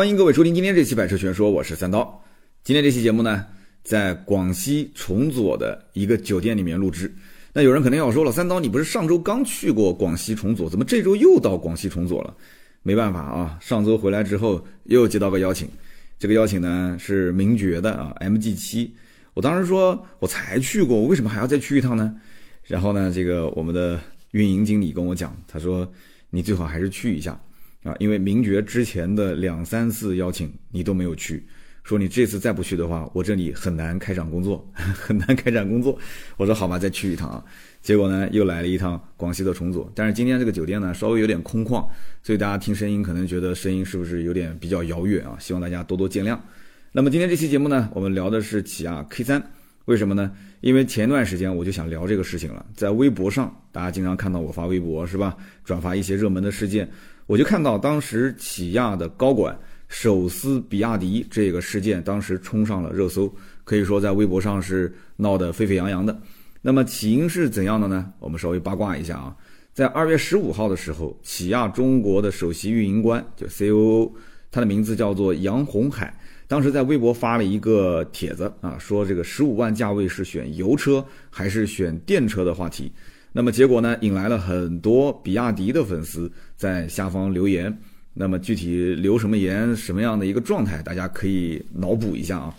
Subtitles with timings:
[0.00, 2.24] 欢迎各位收听今天这期《百车全说》，我是三刀。
[2.64, 3.44] 今天这期节目呢，
[3.82, 7.14] 在广西崇左的一个酒店里面录制。
[7.52, 12.34] 那有人肯定要说了，三刀，你不是上周刚去过广西崇左，怎么这周又到广西崇左了？
[12.82, 15.68] 没办法啊，上周回来之后又接到个邀请，
[16.18, 18.90] 这个邀请呢是名爵的啊，MG 七。
[19.34, 22.16] 我当时说我才去过，我为什么还要再去一趟呢？
[22.64, 25.86] 然后呢，这个我们的运营经理跟我讲，他说
[26.30, 27.38] 你最好还是去一下
[27.82, 31.46] 啊，因为名爵之前的两三次邀请你都没有去。
[31.82, 35.98] 说你这次再不去的话，我这里很难开展工作， 很难开展工作。
[36.36, 37.42] 我说好吧，再去一趟啊。
[37.80, 39.90] 结果呢，又来了一趟广西的重组。
[39.94, 41.84] 但是今天这个酒店呢，稍微有点空旷，
[42.22, 45.36] 所以大家听声音可能觉得声音是不是有点比较遥远啊？
[45.40, 46.38] 希望大家多多见谅。
[46.92, 49.42] 那么今天这期节目呢，我们聊的是起亚 K 三，
[49.86, 50.30] 为什么呢？
[50.60, 55.34] 因为前段时间我就想聊这个事情了，在微博上，大家经常看到我发微博是吧？
[55.64, 56.86] 转发一些热门的事件，
[57.30, 59.56] 我就看到当时起亚的高管。
[59.86, 63.32] 手撕比亚迪这个事件，当时冲上了热搜，
[63.64, 66.16] 可以说在微博上是闹得沸沸扬扬的。
[66.62, 68.12] 那么起因是怎样的呢？
[68.20, 69.36] 我们稍微八卦一下啊，
[69.72, 74.12] 在二月十五号的时候，起亚中国的首席运营官就 COO，
[74.50, 82.92] 他的名字叫做杨红海，当时在微博发了一个帖子啊，说这个十五万价位是选油车还是选电车的话题。
[83.32, 87.76] 那么结果呢，引来了很多比亚迪的粉丝在下方留言。
[88.12, 92.54] 那么具体留什么言，什么样的一个状态，大家可以脑补一下啊。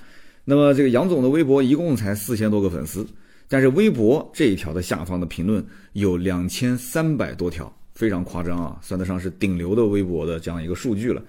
[0.45, 3.05] 那么这个杨总的微博一共才四千多个粉丝，
[3.49, 11.21] 但是微博这一条的下方的评论有两千三百多条，非常夸张啊，算得上是顶流的微博的这样一个数据了。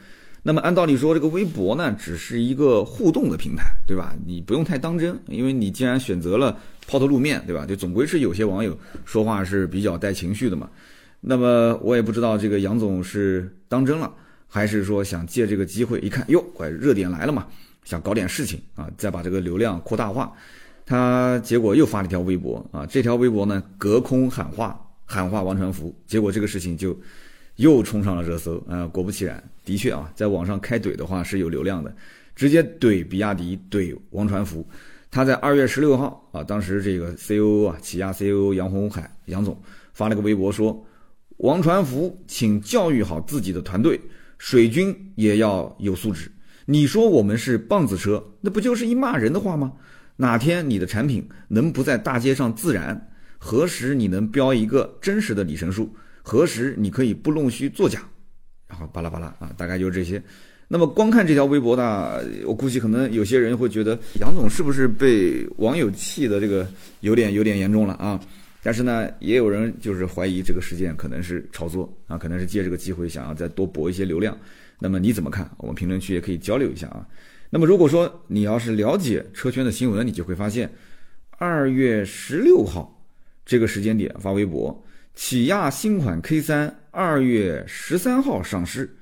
[0.45, 4.13] 那么按道理说，这个微博呢，只是一个互动的平台，对吧？
[4.27, 7.65] 你不用太当真，因为你既然选择了抛头露面对吧？
[7.65, 10.69] 就总归是有些网友说话是比较带情绪的嘛。
[11.21, 14.13] 那么我也不知道这个杨总是当真了，
[14.49, 17.47] 还是说想借这个机会一看，哟，快热点来了嘛，
[17.85, 20.33] 想搞点事情啊，再把这个流量扩大化。
[20.85, 26.99] 他结果又发了一条微博啊，这条微博呢隔空喊话，喊话王传福，结果这个事情就
[27.57, 28.87] 又冲上了热搜啊。
[28.87, 31.95] 果不其然，的确啊，在网上开怼的话是有流量的，
[32.35, 34.67] 直接怼比亚迪，怼王传福。
[35.11, 39.61] 他在二月十六号啊，当时这个 C O O 啊，起亚 C O O 杨红海杨总
[39.93, 40.87] 发了个微博说。
[41.39, 44.01] 王传福，请教育好自己的团队，
[44.39, 46.31] 水军也要有素质。
[46.67, 49.73] 你说我们是棒子车，那不就是一骂人的话吗？
[50.17, 53.11] 哪天你的产品能不在大街上自燃？
[53.39, 55.93] 何时你能标一个真实的里程数？
[56.23, 58.03] 何时你可以不弄虚作假？
[58.69, 60.23] 然后巴拉巴拉啊，大概就是这些。
[60.69, 66.67] 那么光看这条微博呢，我估计可能有些人会觉得杨总是不是被网友气的这个
[67.01, 68.19] 有点有点严重了啊？
[68.63, 74.35] 但是呢，也有人就是怀疑这个事件可能是炒作啊，可能是借这个机会想要再多博一些流量。
[74.79, 75.51] 那么你怎么看？
[75.59, 77.07] 我们评论区也可以交流一下啊。
[77.51, 80.73] 那么如果说你要是了解车圈的新闻，你就会发现，
[81.37, 83.05] 二月十六号
[83.45, 84.83] 这个时间点发微博，
[85.15, 88.97] 起亚新款 K 三二月十三号上市，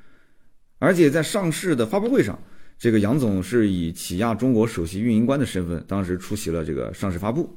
[0.78, 2.38] 而且在上市的发布会上，
[2.78, 7.54] 这个杨总是以起亚中国首席运营官的身份，当时出席了这个上市发布。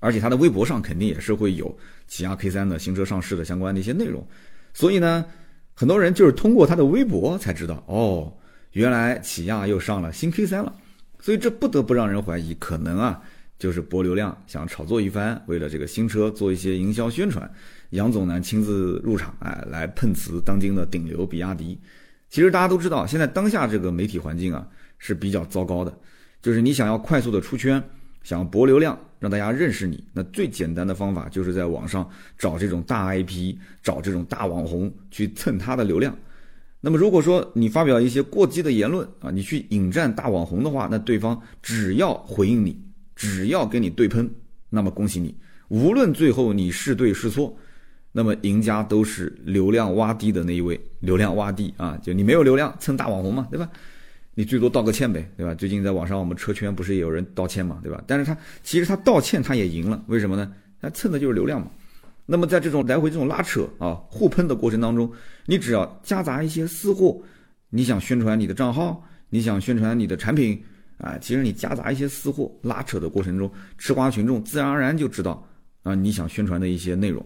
[0.00, 1.74] 而且他的微博上肯定也是会有
[2.06, 4.26] 起亚 K 三的新车上市的相关的一些内容，
[4.74, 5.24] 所以呢，
[5.72, 8.30] 很多人就是通过他的微博才知道，哦，
[8.72, 10.74] 原来起亚又上了新 K 三了，
[11.20, 13.22] 所以这不得不让人怀疑，可能啊
[13.64, 17.50] 就是博流量，想炒作一番，为了这个新车做一些营销宣传。
[17.92, 21.80] 杨总呢亲自入场，哎，来碰瓷当今的顶流比亚迪。
[22.28, 25.98] 其实大家都知道，现在当下这个媒体环境啊是比较糟糕的，
[26.42, 27.82] 就是你想要快速的出圈。
[28.22, 36.14] 想博流量，让大家认识你，那最简单的方法就是在网上找这种大 IP，找这种大网红去蹭他的流量。
[36.82, 42.78] 那么如果说你发表一些过激的言论啊，你去引战大网红的话，那对方只要回应你，
[43.14, 44.28] 只要跟你对喷，
[44.70, 45.34] 那么恭喜你，
[45.68, 47.56] 无论最后你是对是错，
[48.12, 53.68] 那么赢家都是流量洼地的那一位，流量洼地啊，就你没有流量蹭大网红嘛，对吧？
[54.34, 55.54] 你最多道个歉呗，对吧？
[55.54, 58.02] 最近在网上我们车圈不是也有人道歉嘛，对吧？
[58.06, 60.52] 但是他其实他道歉他也赢了，为什么呢？
[60.80, 61.68] 他蹭的就是流量嘛。
[62.26, 65.10] 那么在这种来回这种拉扯啊、互喷的过程当中，
[65.46, 67.20] 你只要夹杂一些私货，
[67.70, 70.60] 你想宣传你的账号，你想宣传你的产品
[70.98, 75.46] 啊，其实你夹杂一些私货拉扯的过程中，吃瓜群众自然而然就知道
[75.82, 77.24] 啊你想宣传的一些内容。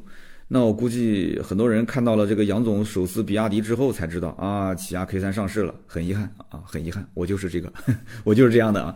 [0.50, 7.70] 那我估计很多人看到了这个杨总手撕比亚迪之后才知道啊，起亚 K 三上市了，很遗憾啊，很遗憾，我就是这个，
[8.24, 8.94] 我就是这样的啊。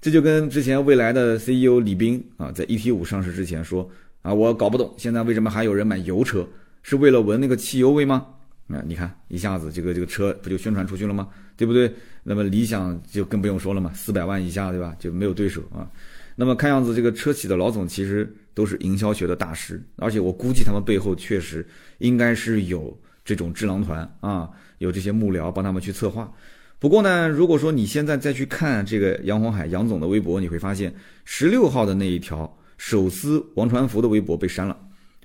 [0.00, 3.88] 这就跟之前未来的 CEO 李斌啊，在 ET 五上市之前说
[4.22, 6.44] 啊，我搞不懂现在为什么还有人买油车，
[6.82, 8.26] 是为了闻那个汽油味吗？
[8.70, 11.28] 那你看一下子这个这个车不就宣传出去了吗？
[11.56, 11.92] 对不对？
[12.22, 14.94] 那么理想就更不用说了嘛，四百万以下对吧？
[14.98, 15.90] 就没有对手啊。
[16.36, 21.66] 那么看样子这个车企的老总其实都是营销学的大师，而且我估计他们背后确实
[21.98, 24.48] 应该是有这种智囊团啊，
[24.78, 26.30] 有这些幕僚帮他们去策划。
[26.78, 30.94] 不过呢，如果说你现在再去看这个杨红海杨总的微博，你会发现
[31.24, 34.78] 十六号的那一条手撕王传福的微博被删了，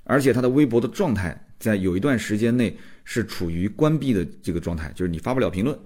[0.06, 5.78] 而且他的微博的状态在有一段时间内是处于关闭的这个状态，就是你发不了评论。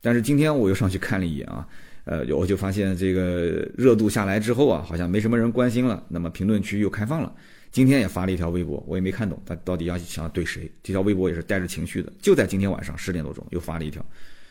[0.00, 1.66] 但是今天我又上去看了一眼啊，
[2.04, 7.32] 呃，我就发现这个热度下来之后啊，好像没什么人关心了，那么评论区又开放了。
[7.70, 10.70] 今天也发了一条微博，我也没看懂他到底要想要怼谁。
[10.82, 14.04] 这条微博也是带着情绪的，就在今天晚上十点多钟又发了一条。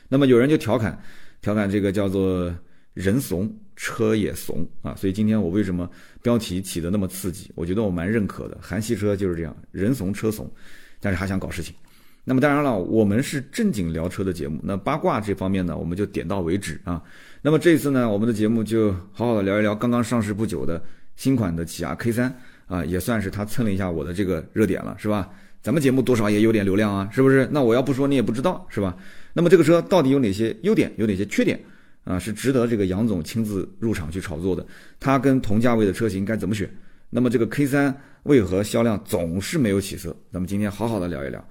[0.10, 1.00] 那么有人就调侃，
[1.42, 2.52] 调侃这个叫做
[2.96, 5.88] “人怂车也怂”啊，所以今天我为什么
[6.24, 7.52] 标题起的那么刺激？
[7.54, 8.58] 我觉得我蛮认可的。
[8.60, 10.52] 韩系车就是这样，人怂车怂，
[11.00, 11.76] 但是还想搞事情。
[12.24, 17.02] 那么当然了，我们是正经聊车的节目，那八卦这方面呢，我们就点到为止啊。
[17.42, 20.82] 那么这次呢，我们的节目就好好的聊一聊刚刚上市不久的
[21.16, 22.36] 新款的起亚 K 三
[22.68, 25.30] 啊，也算是他蹭了一下我的这个热点了，是吧？
[25.64, 27.48] 咱们节目多少也有点流量啊，是不是？
[27.52, 28.96] 那我要不说你也不知道，是吧？
[29.34, 31.60] 那么这个车到底有哪些优点，有哪些缺点
[32.04, 32.20] 啊？
[32.20, 34.66] 是值得这个杨总亲自入场去炒作的。
[35.00, 36.70] 它跟同价位的车型该怎么选？
[37.10, 40.16] 那么这个 K3 为何销量总是没有起色？
[40.32, 41.44] 咱们今天好好的聊一聊。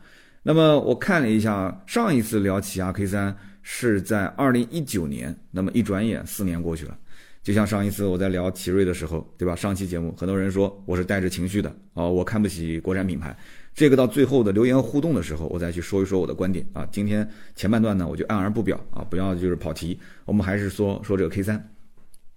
[0.42, 6.96] 那么我看了一下，上一次聊起亚 K3 是在二零一九年，那么一转眼四年过去了。
[7.42, 9.56] 就像上一次我在聊奇瑞的时候，对吧？
[9.56, 13.36] 上期节目很多人说我是带着情绪的啊，我看不起国产品牌。
[13.74, 16.86] 这个到最后的留言互动的时候，我再去说一说我的观点啊。
[16.90, 19.98] 今天前半段呢，我就按而不表啊，不要就是跑题。
[20.24, 21.74] 我们还是说说这个 K 三。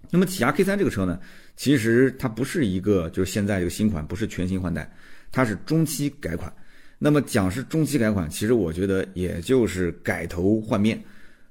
[0.10, 1.20] 那么起亚 K 三这个车呢，
[1.56, 4.90] 其实它不是一个就是现在这个新款，不是全新换代，
[5.32, 6.54] 它是中期改款。
[7.04, 10.98] 那么讲是中期改款，其实我觉得也就是改头换面。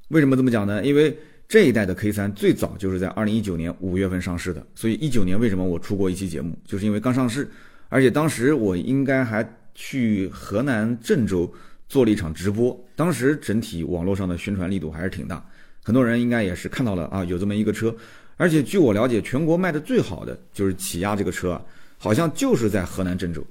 [0.09, 0.83] 为什么这么讲呢？
[0.83, 1.15] 因为
[1.47, 7.47] 这一代的 K 三最早就是在二零一九年五月份上市的，所以一九年为什么我出过一期节目，就是因为刚上市，
[7.91, 9.47] 而且当时我应该还。
[9.75, 11.51] 去河南郑州
[11.89, 15.43] 做了一场直播，当时整体网络上的宣传力度还是挺大，
[15.83, 17.97] 很多人应该也是看到了啊，有这么一个车，
[18.37, 21.63] 而且据我了解，全国卖的最好的就是起亚这个车啊，
[21.97, 23.43] 好像就是在河南郑州，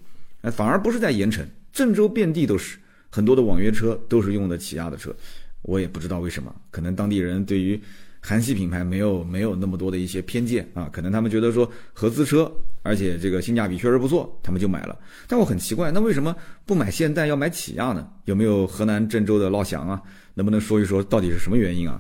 [0.42, 2.78] 哎，反而不是在盐城，郑州遍地都是，
[3.10, 5.16] 很多的网约车都是用的起亚的车，
[5.62, 7.82] 我也不知道为什么，可能当地人对于。
[8.24, 12.54] 韩系品牌没有没有那么多的一些偏见啊，可能他们觉得说合资车，
[12.84, 14.96] 而且这个性价比确实不错，他们就买了。
[15.28, 18.08] 但我很奇怪，那为什么不买现代要买起亚呢？
[18.26, 20.00] 有没有河南郑州的老乡啊？
[20.36, 22.00] 能不能说一说到底是什么原因啊？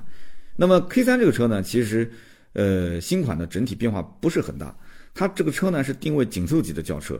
[0.56, 2.12] 那么 K 三这个车呢，其实
[2.54, 4.78] 呃新款的整体变化不是很大，
[5.16, 7.20] 它这个车呢是定位紧凑级的轿车。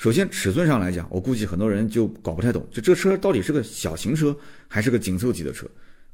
[0.00, 4.34] 首先尺寸上来讲，我估计很多人就搞不太懂，就这车到底是个小型车
[4.66, 5.66] 还是个紧凑级的车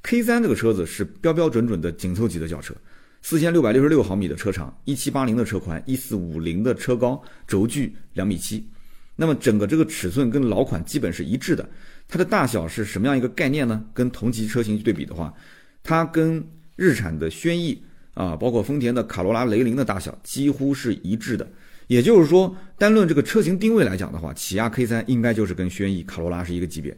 [0.02, 2.74] ？K 三这个车子是标标准准的紧凑级的轿车，
[3.22, 8.68] 四千六百六十六毫米的车长，一七八零的车宽，一四五零的车高，轴距两米七。
[9.14, 11.68] 那么整个这个尺寸跟老款基本是一致的。
[12.08, 13.84] 它的大小是什么样一个概念呢？
[13.94, 15.32] 跟同级车型去对比的话，
[15.84, 16.44] 它跟
[16.74, 17.80] 日产的轩逸
[18.14, 21.48] 啊，包括丰田的卡罗拉、雷凌的大小几乎是一致的。
[21.86, 26.96] 也就是说，单论这个车型定位来讲的话，起亚 K 三应该就是跟轩逸、卡罗拉是一个级别。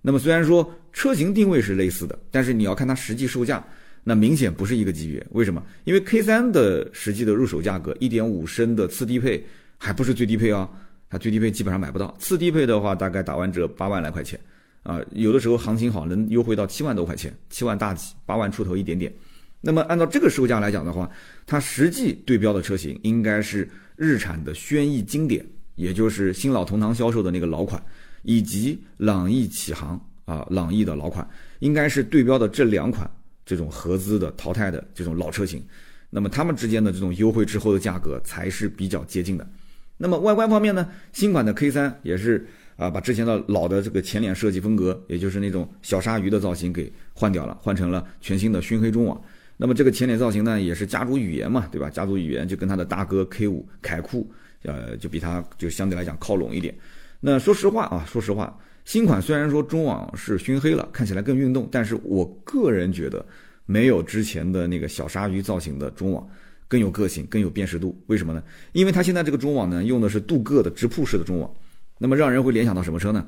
[0.00, 3.62] 那么虽然说车型定位是类似的，但是你要看它实际售价，
[4.04, 5.26] 那明显不是一个级别。
[5.32, 5.60] 为什么？
[5.84, 9.44] 因为 K3 的实际的入手价格，一点五升的次低配
[9.76, 10.70] 还不是最低配啊，
[11.10, 12.16] 它最低配基本上买不到。
[12.20, 14.38] 次低配的话，大概打完折八万来块钱，
[14.84, 19.12] 啊，有的时候行情好能优惠到七万多块钱，七万大几，八万出头一点点。
[19.60, 21.10] 那么按照这个售价来讲的话，
[21.44, 27.84] 它实际对标的车型应该是日产的轩逸经典，也就是新老同堂销售的那个老款。
[28.24, 31.26] 以及朗逸启航啊，朗逸的老款
[31.60, 33.08] 应该是对标的这两款
[33.46, 35.62] 这种合资的淘汰的这种老车型，
[36.10, 39.48] 那么它们之间的这种优惠之后的价格才是比较接近的。
[39.96, 42.44] 那么外观方面呢，新款的 K3 也是
[42.76, 49.18] 啊，把之前的老的这个前脸设计风格，也就是那种小鲨鱼的造型给换掉了，换成了全新的熏黑中网。
[49.60, 51.90] 那么这个前脸造型呢，也是家族语言嘛，对吧？
[51.90, 54.30] 家族语言就跟它的大哥 K5 凯酷，
[54.62, 56.72] 呃，就比它就相对来讲靠拢一点。
[57.18, 63.26] 那说实话啊，说实话，新款虽然说中网是熏黑了，看起来更运动，但是我个人觉得
[63.66, 66.24] 没有之前的那个小鲨鱼造型的中网
[66.68, 68.00] 更有个性，更有辨识度。
[68.06, 68.40] 为什么呢？
[68.70, 71.52] 因为它现在这个中网呢，用的是镀铬的直瀑式的中网，
[71.98, 73.26] 那么让人会联想到什么车呢？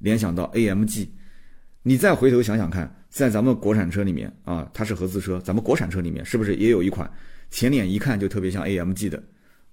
[0.00, 1.06] 联想到 AMG。
[1.84, 7.10] 你再回头想想看，在咱们国产车里面啊，它是合资车，咱们国产车里面是不是也有一款
[7.50, 9.22] 前脸一看就特别像 AMG 的？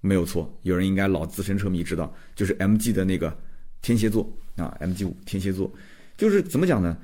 [0.01, 3.35] 没有错，有人应该老资深车迷知道，就是 MG 的那个
[3.81, 5.71] 天蝎座啊，MG 五天蝎座。
[6.15, 6.95] 就是怎么讲呢？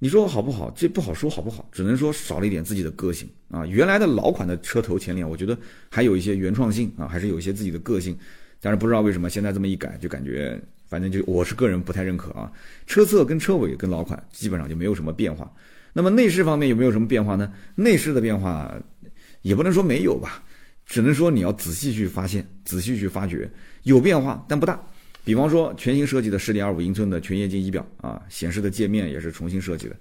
[0.00, 0.70] 你说好不好？
[0.72, 3.64] 这不好说好不好，只能说少了一点自己的个性啊。
[3.66, 5.56] 原来的老款的车头前脸，我觉得
[5.88, 8.16] 还有一些原创性啊，还是有一些自己的个性。
[8.60, 12.52] 但是不知道为什么现在这么一改，就感觉反正就我是个人不太认可啊。
[12.86, 15.50] 车侧跟车尾跟老款基本上就没有什么变化。
[15.98, 17.52] 那么内饰方面有没有什么变化呢？
[17.74, 18.72] 内饰的变化
[19.42, 20.40] 也不能说没有吧，
[20.86, 23.50] 只能说你要仔细去发现，仔细去发掘，
[23.82, 24.80] 有变化但不大。
[25.24, 29.96] 比方说，全新设计的十点二五英寸的全液晶仪表啊，显示的界面也是重新设计的。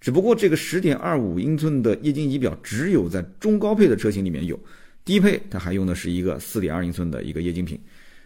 [0.00, 4.58] 只不过这个十点二五英寸的液晶仪表只有在中高配的车型里面有，
[5.04, 7.78] 低配它还用的是一个四点二英寸的一个液晶屏。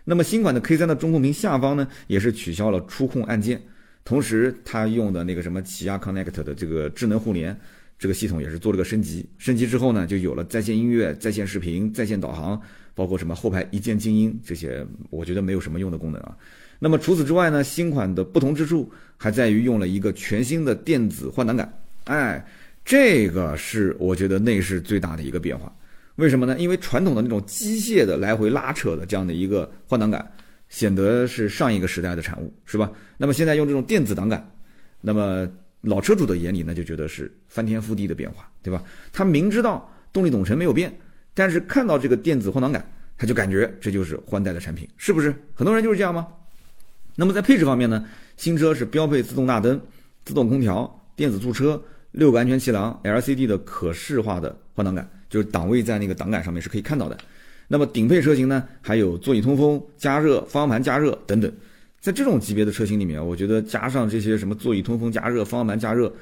[0.05, 3.61] 那么新款的 K 三的中控屏下方呢，也是取消了触控按键，
[4.05, 7.57] 同时它用的那个什么起亚 Connect 的这个智能互联
[7.99, 9.25] 这个系统也是做了个升级。
[9.39, 12.61] 升级之后呢，就有了在线音乐、在线视频、在线导航。
[12.93, 16.37] 包括什么后排一键静音这些，我觉得没有什么用的功能啊。
[16.79, 21.73] 那么除此之外呢，新款的不同之处还在于用了一个全新的电子换挡杆，
[22.05, 22.45] 哎，
[22.85, 25.73] 这个是我觉得内饰最大的一个变化。
[26.17, 26.59] 为什么呢？
[26.59, 30.31] 因为传统的那种机械的来回拉扯的这样的一个换挡杆，
[30.71, 32.91] 显得是上一个时代的产物，是吧？
[33.19, 34.51] 那么现在用这种电子挡杆，
[35.03, 35.47] 那么
[35.83, 38.83] 老车主的眼里呢，就觉得是翻天覆地的变化，对吧？
[39.13, 40.91] 他明知道动力总成没有变。
[41.33, 42.85] 但是看到这个电子换挡杆，
[43.17, 45.35] 他就感觉这就是换代的产品，是不是？
[45.55, 46.27] 很多人就是这样吗？
[47.17, 49.81] 那么在配置方面呢，新车是标配自动大灯、
[50.25, 57.19] 自动空调、电子驻车、六个安全气囊、LCD 的可视化的换挡杆，就是档位在那个挡杆上面是可以看到的。
[57.73, 61.51] 那么顶配车型呢，还有座椅通风、加热、方向盘加热等等。
[62.01, 66.13] 在这种级别的车型里面，我觉得加上这些什么座椅通风、加热、方向盘加热，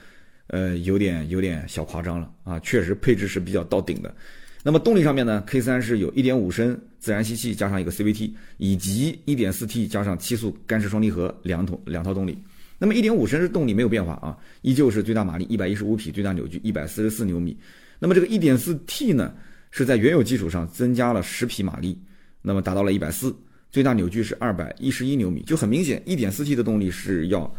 [0.48, 2.60] 呃，有点有点小夸张了啊！
[2.60, 4.14] 确实配置是比较到顶的。
[4.62, 12.36] 那么动力上面呢，K3 是有1.5升自然吸气加上一个 CVT，以及 1.4T 加上七速干式双离合两桶两套动力。
[12.78, 17.56] 那么1.5升是动力没有变化啊，依旧是最大马力115匹，最大扭矩144牛米。
[17.98, 19.32] 那么这个 1.4T 呢，
[19.70, 22.00] 是在原有基础上增加了十匹马力，
[22.42, 23.34] 那么达到了140，
[23.70, 25.42] 最大扭矩是211牛米。
[25.42, 27.52] 就很明显，1.4T 的动力是要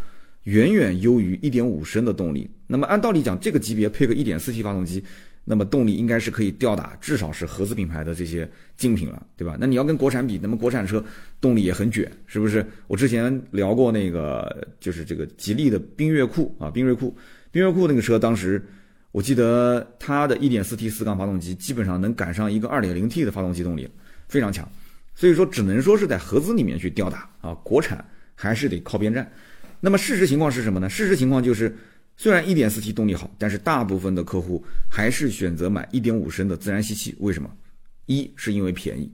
[0.44, 2.50] 远远优于1.5升的动力。
[2.68, 5.04] 那么按道理讲，这个级别配个 1.4T 发动机。
[5.46, 8.48] 那么动力应该是可以吊打至少是合资品牌的这些
[8.78, 9.58] 精品了，对吧？
[9.60, 11.04] 那你要跟国产比，那么国产车
[11.42, 12.64] 动力也很卷，是不是？
[12.86, 17.18] 我之前聊过那个，就是这个吉利的缤越酷啊，缤越酷，
[17.52, 18.64] 缤越酷那个车，当时
[19.12, 23.90] 我记得它的 1.4T 四缸发动机基本上能赶上一个 2.0T 的发动机动力，
[24.28, 24.70] 非常强。
[25.16, 28.04] 所以说，只能说是在合资里面去吊打啊，国产
[28.36, 29.30] 还是得靠边站。
[29.80, 30.90] 那么事实情况是什么呢？
[30.90, 31.76] 事实情况就是。
[32.22, 34.62] 虽然 1.4T 动力好，但是大部分的客户
[34.92, 37.16] 还是选择买1.5升的自然吸气。
[37.20, 37.50] 为什么？
[38.08, 39.10] 一是因为便宜，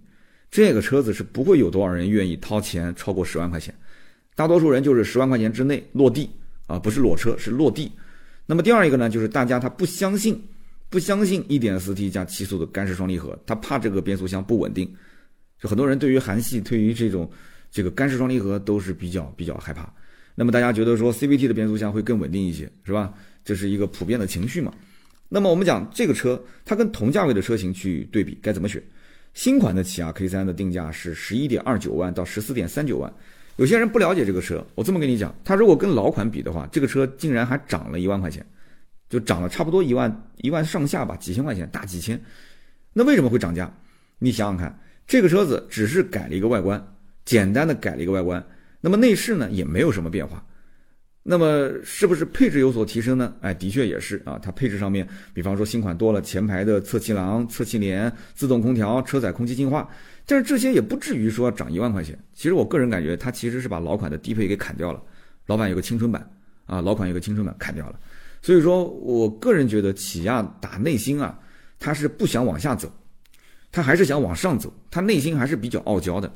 [0.50, 3.72] 这个车子是不会有多少人愿意掏钱超过十万块钱，
[4.34, 6.32] 大多数人就是十万块钱之内落地
[6.66, 7.92] 啊，不是裸车是落地。
[8.46, 10.42] 那么第二一个呢，就是大家他不相信，
[10.90, 14.88] 不相信 1.4T 加七速的干式双离合，他怕这个变速箱不稳定。
[15.60, 17.30] 就很多人对于韩系，对于这种
[17.72, 19.92] 这个干式双离合都是比较比较害怕。
[20.36, 23.14] 那么大家觉得说 CVT 的变速箱会更稳定一些，是吧？
[23.44, 24.74] 这是一个普遍的情绪嘛。
[25.30, 28.84] 那么我们讲这个车，它跟同价位的车型去对比，该怎么选？
[29.34, 33.12] 新款的起亚 K3 的定价是十一点二九万到十四点三九万。
[33.58, 38.46] 有些人不了解这个车，我这么跟你讲，它如果跟老款比的话，这个车竟然还涨了一万块钱，
[39.10, 42.22] 就涨了差不多一万一万上下吧，几千块钱，大几千。
[42.92, 43.74] 那为什么会涨价？
[44.20, 46.86] 你想想看，这个车子只是改了一个外观，
[47.24, 48.46] 简单的改了一个外观。
[48.82, 50.46] 那么内饰呢也没有什么变化，
[51.27, 53.34] 那么是不是配置有所提升呢？
[53.41, 54.38] 哎，的确也是啊。
[54.39, 59.89] 它配置上面，比方说新款多了前排的侧气囊、侧气帘、自动空调、车载空气净化，
[60.27, 62.15] 但是这些也不至于说涨一万块钱。
[62.36, 65.01] 其实我个人感觉，它其实是把老款的低配给砍掉了，
[65.48, 66.29] 老版有个青春版
[66.67, 68.00] 啊，老款有个青春版砍掉了。
[68.44, 71.39] 所以说我个人觉得，起亚打内心啊，
[71.79, 72.88] 它是不想往下走，
[73.72, 76.32] 它还是想往上走，它内心还是比较傲娇的。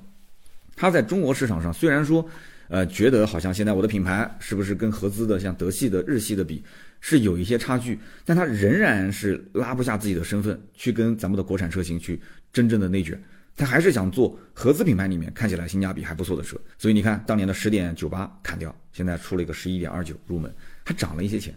[0.75, 2.25] 它在中国市场上虽然说，
[2.69, 6.63] 呃，觉得好像现在我的品牌是不是跟合资的像德系的、日系的比
[7.01, 12.21] 是有一些差距，但它仍然是拉不下自己的身份去跟咱们的国产车型去
[12.53, 13.19] 真正的内卷，
[13.57, 16.57] 它还是想做合资品牌里面看起来性价比还不错的车。
[16.77, 20.53] 所以你看，当年的十点九八砍掉，现在出了一个十一点二九入门，
[20.85, 21.53] 还涨了一些钱。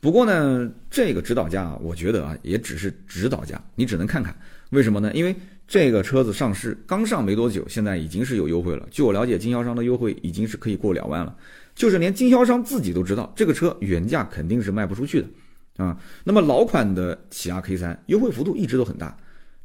[0.00, 4.36] 不过呢，这个指导价我觉得啊，也只是指导价，你只能看看。
[4.70, 5.12] 为什么呢？
[5.14, 5.34] 因为
[5.68, 8.86] 这个车子上市刚上没多久，现在已经是有优惠了。
[8.90, 11.36] 据我了解，经销商的优惠已经是可以过两万了，
[11.74, 15.96] 就是连经销商自己都知道，这个车原价肯定是卖不出去的啊。
[16.24, 19.16] 那么老款的起亚 K3 优惠幅度一直都很大，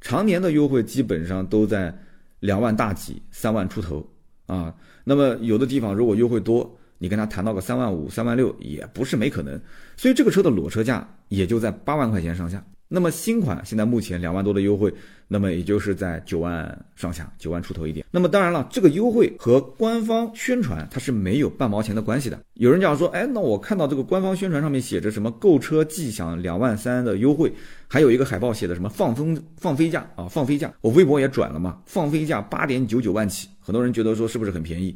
[0.02, 1.96] 常年的优惠基本上都在
[2.40, 4.08] 两万大几、三万出头
[4.46, 4.74] 啊。
[5.04, 9.60] 那么有的地方如果优惠多，你跟他谈到个三万五、三万六也不是没可能。
[9.98, 12.64] 所以这个车的裸车价也就在八万块钱上下。
[12.94, 14.94] 那么新款现在目前两万多的优惠，
[15.30, 18.06] 那么也就是在九万上下，九万出头一点。
[18.12, 22.38] 那么当然了，这个优惠和官方宣传它是没有半毛钱的关系的。
[22.56, 27.50] 有人讲说，哎，那我看到这个官方宣传上面写着什么购车即享两万三的优惠，
[27.88, 30.74] 还有一个海报写的什么放风放飞价啊，放飞价。
[30.82, 34.94] 我微博也转了嘛，放飞价八点九九万起，很多人觉得说是不是很便宜？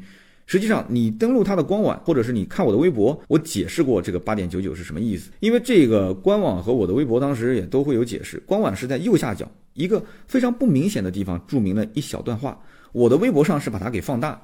[0.47, 5.31] 实际上，你登录它的官网，或者是你看我的微博，我解释过这个八点九九是什么意思。
[5.39, 8.39] 因为这个官网和我的微博当时也都会有解释。
[8.45, 12.61] 官网是在右下角一个非常不明显的地方注明了一小段话，
[12.91, 14.39] 我的微博上是把它给放大，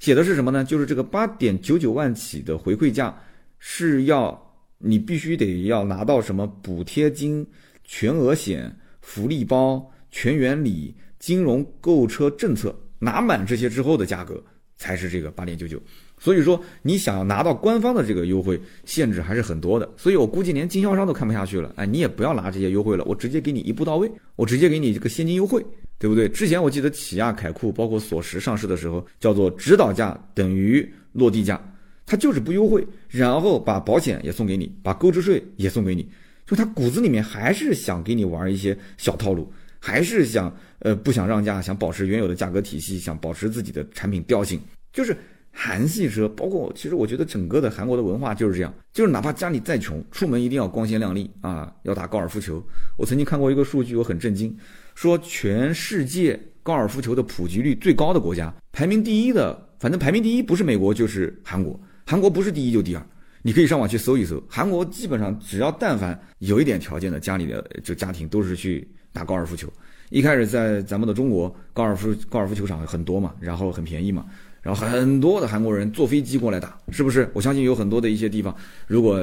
[0.00, 0.64] 写的是什么呢？
[0.64, 3.16] 就是这个八点九九万起的回馈价
[3.58, 4.36] 是要
[4.78, 7.46] 你必须得要拿到什么补贴金、
[7.84, 14.42] 全额险、福利包、全员礼、金融购车政策，拿满这些之后的价格。
[14.78, 15.78] 才是这个八点九九，
[16.18, 25.64] 所以说你想要拿到官方的这个优惠，限制还是很多的，所以我估计连经销商都看不下去了，哎，你也不要拿这些优惠了，我直接给你一步到位，我直接给你这个现金优惠，
[25.98, 26.28] 对不对？
[26.28, 31.60] 之前我记得起亚、凯酷包括索石上市的时候，叫做指导价等于落地价，
[32.06, 36.08] 它就是不优惠，然后把保险也送给你，把购置税也送给你，
[36.46, 39.52] 就他骨子里面还是想给你玩一些小套路。
[39.80, 44.60] 还是想呃不想让价，想保持原有的价格体系，想保持自己的产品调性，
[44.92, 45.16] 就是
[45.52, 52.62] 韩系车，包括其实我觉得整个的韩国的文化就是这样，就是哪怕家里再穷，出门一定要光鲜亮丽啊，要打高尔夫球。
[52.96, 54.56] 我曾经看过一个数据，我很震惊，
[54.94, 63.06] 说全世界高尔夫球的普及率最高的国家，排名第一的，反正排名第一不是美国就是韩国，韩国不是第一就第二，
[63.42, 68.86] 你可以上网去搜一搜，韩国基本上只要但凡有一点条件的家里的就家庭都是去。
[69.18, 69.68] 打高尔夫球，
[70.10, 74.24] 一开始在咱们的中国高尔夫高尔夫球场很多嘛，然后很便宜嘛，
[74.62, 77.28] 然后很多的韩国人坐飞机过来打，是不是？
[77.32, 78.54] 我相信有很多的一些地方，
[78.86, 79.20] 如果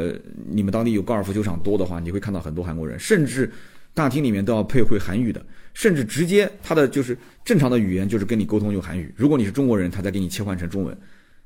[0.49, 3.49] 你们当地有高尔夫球场多的话，你会看到很多韩国人，甚至
[3.93, 5.41] 大厅里面都要配会韩语的，
[5.73, 9.13] 甚至直接他的就是正常的语言就是跟你沟通用韩语。
[9.15, 10.97] 如果你是中国人，他再给你切换成中文，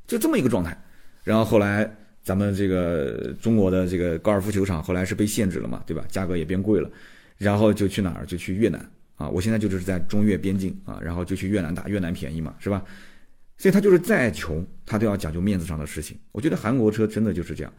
[0.08, 0.76] 就这么一个状态。
[1.24, 1.88] 然后后来
[2.24, 6.04] 咱们这个中国的这个高尔夫球场后来是被限制了嘛，对吧？
[6.10, 6.90] 价格也变贵了。
[7.40, 8.26] 然后就去哪儿？
[8.26, 8.80] 就去越南
[9.16, 9.28] 啊！
[9.30, 12.84] 我现在就是在中越边境啊，然后就去越南打，越南便宜嘛，是吧？
[13.58, 16.18] 所以他就是再穷，他都要讲究面子上的事情。
[16.34, 17.74] 我觉得韩国车真的就是这样。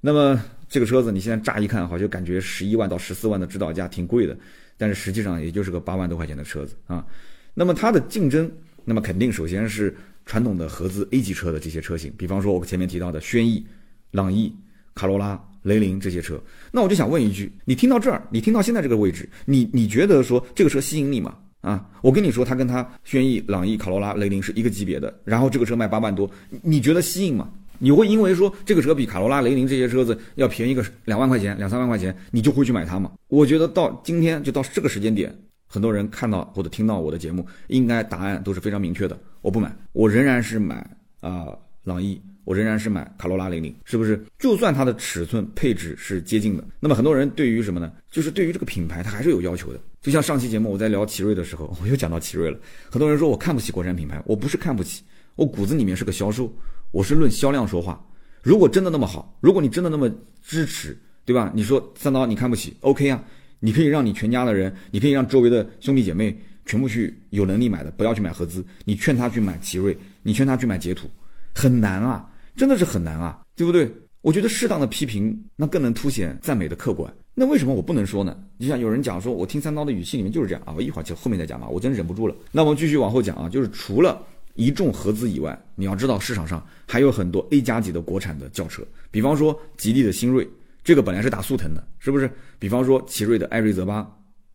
[0.00, 4.36] 那么这个车子你现在乍一看，好像感觉十一万到十四万的指导价挺贵的，
[4.76, 7.06] 但是实际上也就是个八万多块钱的车子啊。
[7.54, 8.50] 那么它的竞争，
[8.84, 13.64] 那么肯定首先是传统的合资 A 级车的这些车型，比方说我前面提到的轩逸、
[14.10, 14.52] 朗逸、
[14.96, 15.40] 卡罗拉。
[15.66, 21.36] 雷凌这些车，那我就想问一句：你听到这儿，你听到现在这个位置，你你觉得说这个车吸引你吗？
[21.60, 26.30] 啊，我跟你说，它跟它轩逸、朗逸、卡罗拉、雷凌是一个级别的，然后这个车卖八万多，
[26.62, 27.50] 你觉得吸引吗？
[27.80, 33.10] 你会因为说这个车比卡罗拉、雷凌这些车子要便宜个两万块钱、两三万块钱，你就会去买它吗？
[33.26, 40.88] 我觉得到今天就到这个时间点，很多人看到或者听到我的节目，应该答案都是非常明确的，我不买，我仍然是买
[41.20, 41.48] 啊
[41.82, 42.20] 朗逸。
[42.46, 44.24] 我仍然是买卡罗拉零零，是不是？
[44.38, 47.92] 就算它的尺寸配置是接近的，那么很多人对于什么呢？
[48.08, 49.80] 就是对于这个品牌，它还是有要求的。
[50.00, 52.56] 就像上期节目我在聊奇瑞的时候， 我又讲到奇瑞了。
[52.88, 55.02] 很多人说我看不起国产品牌，我不是看不起，
[55.34, 56.50] 我骨子里面是个销售，
[56.92, 58.00] 我是论销量说话。
[58.42, 60.08] 如果真的那么好，如果你真的那么
[60.40, 61.50] 支持，对吧？
[61.52, 63.20] 你说三刀你看不起，OK 啊？
[63.58, 71.10] 你可以让你全家的人，你可以让周围的兄弟姐妹全部去有能力买的，不要去买合资，你劝他去买奇瑞，你劝他去买捷途，
[71.52, 72.24] 很难啊。
[72.56, 73.90] 真的是很难啊，对不对？
[74.22, 77.12] 我觉得适当的批评，那更能凸显赞美的客观。
[77.32, 78.36] 那为什么我不能说呢？
[78.58, 80.72] 就像有人讲说，我听三刀的语气里面就是这样啊。
[80.76, 82.34] 我一会儿就后面再讲吧，我真忍不住了。
[82.50, 84.20] 那我们继续往后讲啊，就是除了
[84.54, 90.48] 一众合资以外，你要知道市场上还有很多 A 加级的国产的轿车，比方说吉利的新锐，
[90.82, 92.28] 这个本来是打速腾的，是不是？
[92.58, 94.10] 比方说奇瑞的艾瑞泽八，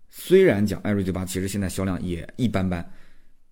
[0.09, 2.85] 虽然讲艾瑞泽八其实现在销量也一般般，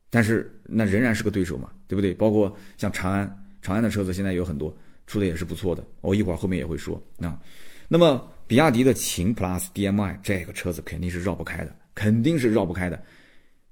[0.10, 2.14] 但是那仍然是个对手嘛，对不对？
[2.16, 3.46] 包括像长安。
[3.70, 7.40] 长安的车子现在有很多出的也是不错的，我一会儿后面也会说啊。
[7.88, 13.00] 那么比亚迪的秦 PLUS DM-i 这个车子肯定是绕不开的，肯定是绕不开的。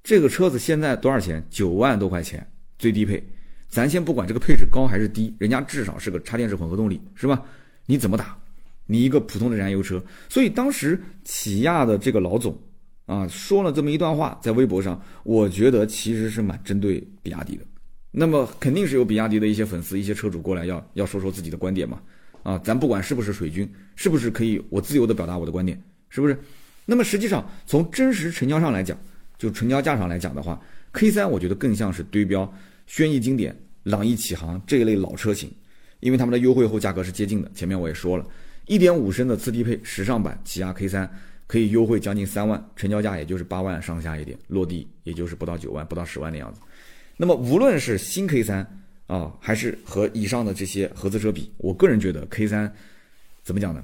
[0.03, 1.43] 这个车子现在多少钱？
[1.49, 3.27] 九万多块钱最低配。
[3.67, 7.43] 咱先不管这个配置高还是低，人家至少是个插电式混合动力，是吧？
[7.88, 8.38] 你怎么打？
[8.86, 9.99] 你一个普通的燃油车。
[10.29, 12.55] 所以当时起亚的这个老总
[13.07, 17.65] 啊说了这么一段话在微博上，我觉得其实是蛮针对比亚迪的。
[18.11, 22.01] 那么肯定是有比亚迪的一些粉丝、一些车主过来要要说说自己的观点嘛？
[22.43, 26.37] 啊，咱不管是不是水军，是不是可以我自由的表达我的观点，是不是？
[26.85, 28.97] 那么实际上从真实成交上来讲，
[29.37, 30.59] 就成交价上来讲的话
[30.93, 32.51] ，K 三我觉得更像是对标
[32.85, 35.51] 轩逸经典、朗逸启航这一类老车型。
[35.99, 37.51] 因为他们的优惠后价格是接近的。
[37.55, 38.25] 前面我也说了，
[38.67, 41.11] 一点五升的次低配时尚版起亚 K 三
[41.47, 46.61] 可以优惠将近三万，成交价也就是八万上下一点，落地也就是不到九万，不到十万的样子。
[47.17, 48.65] 那么无论是新 K 三
[49.08, 52.71] 啊，还是和以上的这些合资车比，我个人觉得 K 三
[53.43, 53.84] 怎么讲呢？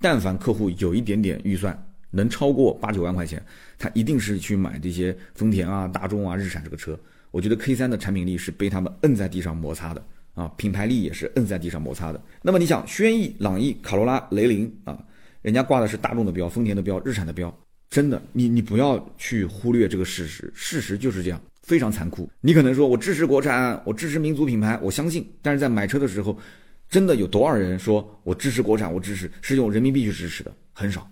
[0.00, 1.76] 但凡客户有一点点预算，
[2.10, 3.44] 能超过八九万块钱，
[3.78, 6.98] 他一定是去买这些丰田啊、大众啊、日产这个车。
[7.30, 10.02] 我觉得 K 三的产品力是被他们摁在地上摩擦的
[10.34, 12.22] 啊，品牌力也是摁在地上摩擦的。
[12.42, 15.02] 那么你想，轩逸、朗逸、卡罗拉、雷凌啊，
[15.42, 17.52] 人家挂的是大众的标、丰田的标、日产的标，
[17.90, 22.30] 真的，你你不要去忽略这个事实，事实就是这样，非常残酷。
[22.40, 26.38] 你可能说我支持国产，我支持民族品牌，我相信，但是在买车的时候。
[26.88, 28.94] 真的有多少人说我支持国产？
[28.94, 31.04] 我支持是用人民币去支持的，很少。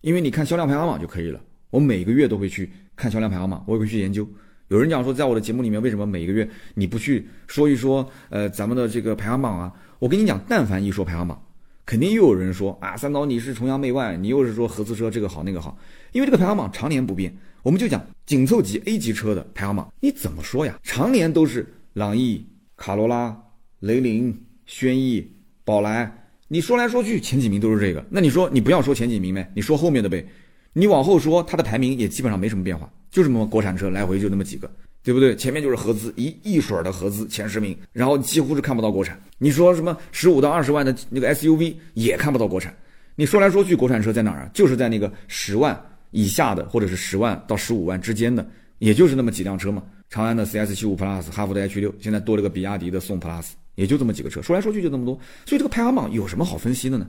[0.00, 1.40] 因为你看销量排行榜就可以了。
[1.70, 4.28] 我每个月都会去看销量排行榜，我也会去研究。
[4.66, 8.04] 有人讲说，在我的节目里面，为什么每个月你不去说一说？
[8.30, 11.40] 呃，咱们的这个排行榜啊，我跟你讲，但凡一说排行榜，
[11.86, 15.78] 肯定又有人说啊，三刀你是崇洋媚外，你又是说合资车这个好那个好。
[16.10, 20.78] 因为这个排行榜常年不变，我们就讲紧凑级 A 级车的排行榜，你怎么说呀？
[20.82, 22.46] 常年都是朗逸、
[22.76, 23.36] 卡罗拉、
[23.80, 24.36] 雷凌。
[24.64, 25.28] 轩逸、
[25.64, 26.10] 宝来，
[26.48, 30.24] 你说来说去前几名都是这个，那你说你不要说前几名呗，你说后面的呗，
[30.72, 34.70] 你往后说它的排名也基本上没什么变化，就这么国产车来回就那么几个，
[35.02, 35.36] 对不对？
[35.36, 39.20] 前面就是合资一一水儿的合资前十名，然后几乎是看不到国产。
[39.36, 42.74] 你说什么十五到二十万的那个 SUV 也看不到国产。
[43.16, 44.50] 你说来说去，国产车在哪儿啊？
[44.54, 45.78] 就是在那个十万
[46.12, 48.48] 以下的，或者是十万到十五万之间的，
[48.78, 49.82] 也就是那么几辆车嘛。
[50.08, 53.48] 长安的 CS 七五 Plus，哈弗的 H 六，现在多了个比亚迪的宋 Plus。
[53.74, 57.08] 也就这么几个车，说来说去就那么多，所以这个排行榜有什么好分析的呢？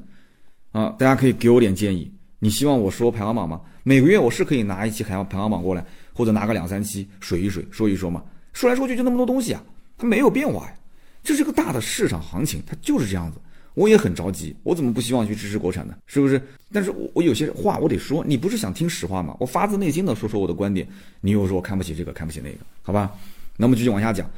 [0.72, 2.10] 啊，大家可以给我点建议。
[2.40, 3.60] 你希望我说排行榜吗？
[3.84, 8.24] 每个月我是可以拿一期排行排行榜过来，或者拿个两三期水一水，说一说嘛。
[8.54, 9.62] 说来说去就那么多东西啊，
[9.98, 10.74] 它没有变化呀。
[11.22, 13.42] 这是个大的市场行情，它就是这样子。
[13.74, 15.96] 我也很着急，我怎么不希望去支持国产呢？
[16.06, 16.42] 是不是？
[16.72, 19.36] 但是我我有些话我得说，你不是想听实话吗？
[19.40, 20.88] 我发自内心的说说我的观点，
[21.22, 23.12] 你又说我看不起这个看不起那个，好吧？
[23.58, 24.30] 那么继续往下讲，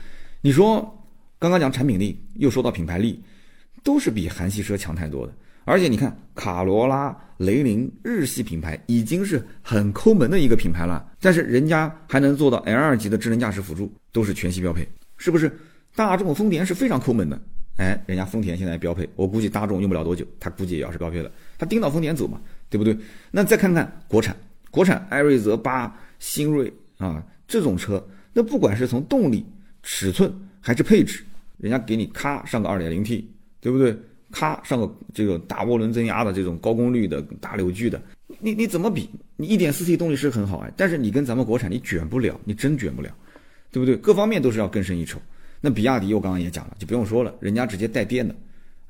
[0.42, 1.02] 你说。
[1.38, 3.22] 刚刚讲产品力，又说到品牌力，
[3.84, 5.34] 都是比韩系车强太多的。
[5.66, 15.52] 而且你看，卡罗拉、雷凌日系品牌已经是很抠门的一个品牌了，但是人家还能做到 L 二级的智能驾驶辅助都是全系标配，是不是？
[15.94, 17.40] 大众、丰田是非常抠门的，
[17.78, 22.98] 哎，人家丰田现在标配，我估计大众用不了多久，它估计也要是标配了，它盯到丰田走嘛，对不对？
[23.32, 24.36] 那再看看国产，
[24.72, 29.46] 国产艾瑞泽八、新锐啊这种车，那不管是从动力、
[29.84, 30.34] 尺寸。
[30.68, 31.24] 还是配置，
[31.60, 33.30] 人家给你咔上个二点零 T，
[33.62, 33.96] 对不对？
[34.32, 38.02] 咔上个这个大涡轮增压的这种高功率的大扭矩的，
[38.40, 39.08] 你你怎么比？
[39.36, 43.16] 你一点四 T 动力是很好哎，但是你跟咱们国产你卷不了，你真卷不了，
[43.72, 43.96] 对不对？
[43.98, 45.22] 各方面都是要更胜一筹。
[45.66, 48.36] 那比亚迪我刚刚也讲了，就不用说了，人家直接带电的，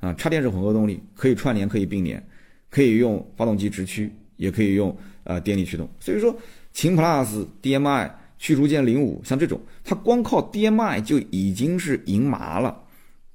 [0.00, 2.22] 啊，插电式混合动力，可以串联，可以并联，
[2.68, 5.88] 可以用发动机直驱，也可以用呃电力驱动。
[5.98, 6.36] 所以说，
[6.72, 8.14] 秦 PLUS DM-i。
[8.38, 12.78] 驱逐舰零五，像这种，它光靠 DMI 就已经是赢麻了。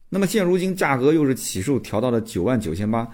[0.10, 3.10] 那么现如今价格又是起售调到了九万九千八，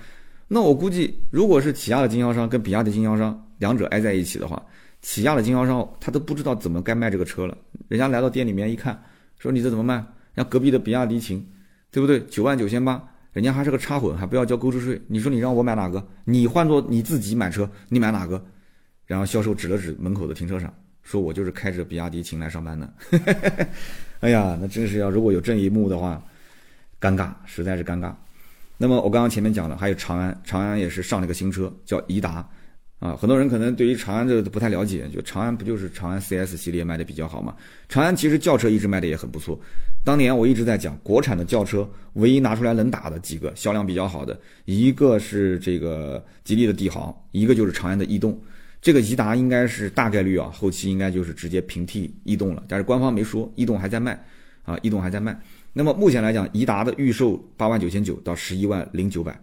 [0.50, 4.62] 那我估计，如果是起亚的经销商跟比亚迪经销商两者挨在一起的话，
[5.02, 7.58] 起亚的经销商他都不知道怎么该卖这个车了。
[7.88, 9.02] 人家来到店里面一看，
[9.40, 10.04] 说你这怎么卖？
[10.38, 11.46] 像隔壁的比亚迪秦，
[11.92, 12.24] 对不对？
[12.28, 15.02] 九万九千八，人家还是个插混，还不要交购置税。
[15.08, 16.08] 你说你让我买哪个？
[16.24, 18.42] 你换做你自己买车，你买哪个？
[19.06, 20.74] 然后销售指了指门口的停车场。
[21.02, 22.94] 说我就是开着比亚迪秦来上班的，
[24.20, 26.22] 哎呀，那真是要如果有这一幕的话，
[27.00, 28.14] 尴尬，实在是尴尬。
[28.78, 32.48] 那么我刚刚前面讲了，还有长安，长安也是上了个新车，叫颐达，
[33.00, 37.56] 啊，很多人可能对于长安这个不太了解，就长安不就是长安 CS 系列卖的比较好嘛？
[37.88, 39.60] 长安其实轿车一直卖的也很不错。
[40.04, 48.40] 当年我一直在讲，国产的轿车唯一拿出来能打的几个销量比较好的，一个是这个吉利的帝豪，一个就是长安的逸动。
[48.82, 54.24] 这个颐达应该是大概率啊，后期应该就是直接平替逸动了，但是官方没说，逸动还在卖，
[54.64, 55.40] 啊，逸动还在卖。
[55.74, 59.40] 那么目前来讲，颐达的预售八万九千九到十一万零九百，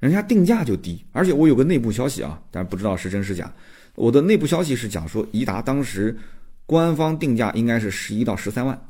[0.00, 3.52] 人家定价就低，而且我有个内部消息啊，但不知道是真是假。
[3.96, 6.16] 我的内部消息是讲说，颐达当时
[6.66, 8.80] 官方定价应该是十一到十三万，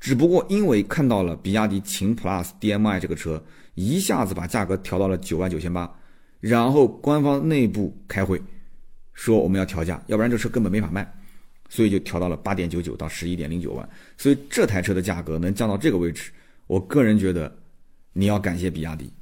[0.00, 3.40] 只不过因为看到了比亚迪秦 PLUS DM-i 这个车，
[3.74, 5.88] 一下子把价格调到了九万九千八。
[6.40, 8.42] 然后官方内部开会，
[9.14, 11.08] 说我们要调价，要不然这车根本没法卖，
[11.68, 13.88] 所以就调到了八点九九到十一点零九万。
[14.18, 16.32] 所以这台车的价格能降到这个位置，
[16.66, 17.56] 我个人觉得
[18.12, 19.12] 你要感谢比亚迪。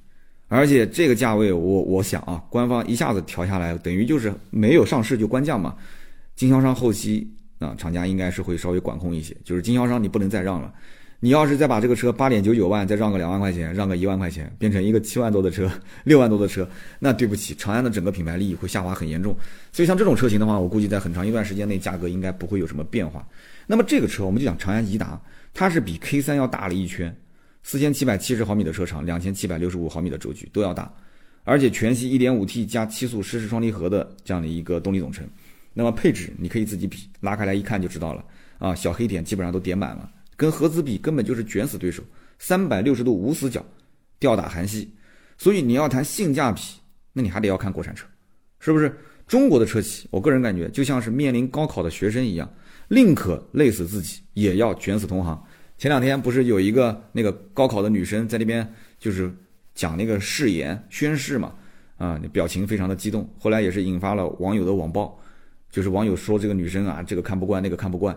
[0.52, 5.76] 而且这个价位，我我想啊，官方一下子调下来，等于就是没有上市就官降嘛。
[6.34, 10.74] 经销商后期啊，厂家应该是会稍微管控一些，就是经销商你不能再让了。
[11.20, 15.70] 你要是再把这个车八点九九万再让个两万块钱，让个一万块钱，变成一个七万多的车、
[16.02, 19.36] 六万多的车，那对不起，长安的整个品牌利益会下滑很严重。
[19.70, 23.24] 所以像这种车型的话，我估计在很长一段时间内价格应该不会有什么变化。
[23.66, 25.20] 那么这个车我们就讲长安颐达，
[25.54, 27.14] 它是比 K 三要大了一圈，
[27.62, 30.92] 四千七百七十毫米的车长，两千七百六十五毫米的轴距都要大，
[31.44, 35.28] 而且全系一点五 T 加七速湿式双离合的这样的一个动力总成。
[35.72, 38.24] 那么配置你可以自己比，拉开来一看就知道了
[38.58, 40.10] 啊，小黑点基本上都点满了。
[40.36, 42.02] 跟合资比根本就是卷死对手，
[42.38, 43.64] 三百六十度无死角，
[44.18, 44.92] 吊打韩系，
[45.38, 46.62] 所以你要谈性价比，
[47.12, 48.06] 那你还得要看国产车，
[48.58, 48.94] 是不是？
[49.26, 52.52] 中国的车企，我个人感觉就像是面临高考的学生一样，
[52.88, 55.40] 宁可累死自己，也要卷死同行。
[55.80, 59.34] 前两天不是有一个那个高考的女生在那边就是
[59.74, 61.54] 讲那个誓言宣誓嘛，
[61.96, 65.18] 啊，表情非常的激动，后来也是引发了网友的网暴，
[65.70, 68.14] 就是网友说这个女生啊，这个看不惯，那个看不惯。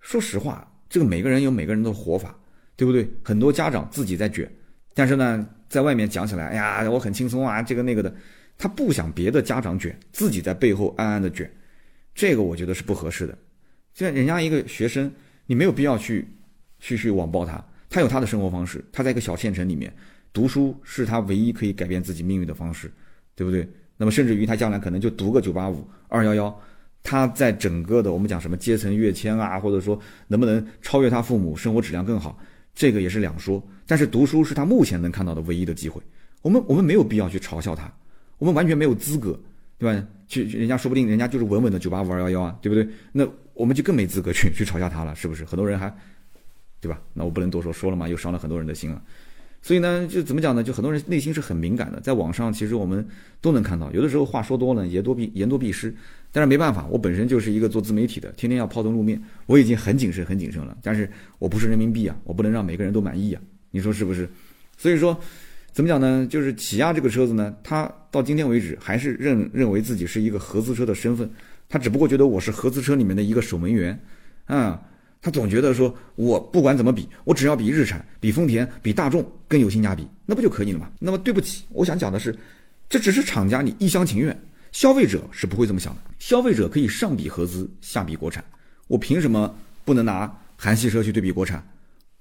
[0.00, 0.66] 说实话。
[0.88, 2.36] 这个每个人有每个人的活法，
[2.74, 3.08] 对不对？
[3.22, 4.52] 很多家长自己在卷，
[4.92, 8.12] 但是呢，在外面讲起来，哎呀，我很轻松啊，这个那个的，
[8.58, 11.48] 他不想别的家长卷，自己在背后暗暗的卷，
[12.12, 13.38] 这个我觉得是不合适的。
[13.94, 15.08] 像人家一个学生，
[15.46, 16.26] 你没有必要去
[16.80, 19.94] 去去网暴他，他有他的生活方式，他在一个小县城里面
[20.32, 22.90] 读书是他唯一可以改变自己命运的方式，
[23.36, 23.68] 对不对？
[23.96, 26.60] 那么甚至于他将来可能就读个九八五、二幺幺。
[27.02, 32.38] 他在整个的我们讲什么阶层跃迁啊，或者说能不能超越他父母，生活质量更好，
[32.74, 33.62] 这个也是两说。
[33.86, 36.00] 但是读书是他目前能看到的唯一的机会。
[36.42, 37.90] 我们我们没有必要去嘲笑他，
[38.36, 39.38] 我们完全没有资格，
[39.78, 40.06] 对吧？
[40.28, 42.86] 去人家说不定人家就是稳稳的九八五二幺幺啊，对不对？
[43.12, 45.42] 那我们就更没资格去去嘲笑他了，是不是？
[45.42, 45.90] 很多人还，
[46.80, 47.00] 对吧？
[47.12, 49.02] 那我不能多说，说了嘛，又伤了很多人的心了。
[49.62, 50.62] 所以呢，就怎么讲呢？
[50.62, 53.06] 就很多人内心是很敏感的，在网上其实我们
[53.42, 55.94] 都能看到，有的时候话说多了，言多必言多必失。
[56.32, 60.76] 但是没办法，我本身就是一个做自媒体的，天天要抛头露面，我已经很谨慎、很谨慎了。
[60.82, 64.26] 但是我不是人民币啊，我不能让每个人都满意啊，你说是不是？
[64.78, 65.18] 所以说，
[65.72, 66.26] 怎么讲呢？
[66.30, 71.28] 就是起亚这个车子呢，它到今天为止还是认认为自己是一个合资车的身份，
[71.68, 74.00] 他只不过觉得我是合资车里面的一个守门员，
[74.46, 74.80] 啊，
[75.22, 80.90] 他总觉得说我不管怎么比，我只要比日产、比丰田、比大众更有性价比，那不就可以了吗？
[80.98, 82.34] 那么对不起，我想讲的是，
[82.88, 84.36] 这只是厂家你一厢情愿。
[84.72, 88.44] 消费者是不会这么想的，消费者可以上比合资，下比国产。
[88.86, 89.52] 我凭什么
[89.84, 91.60] 不能拿韩系车去对比国产？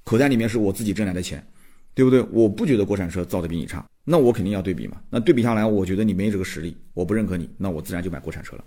[0.04, 1.46] 口袋里面是我自己挣来的钱，
[1.94, 2.26] 对不对？
[2.32, 4.98] 我不觉得国产车造的比你差，那我肯定要对比嘛。
[5.12, 8.64] 那对比下来，我觉得你没这个实力，我不认可你，那我自然就买国产车了。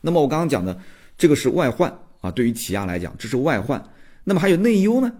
[0.00, 0.78] 那么我刚刚讲的
[1.18, 1.92] 这个是外患
[2.26, 3.82] 啊，对于起亚来讲，这是外患。
[4.24, 5.12] 那么还有内忧呢？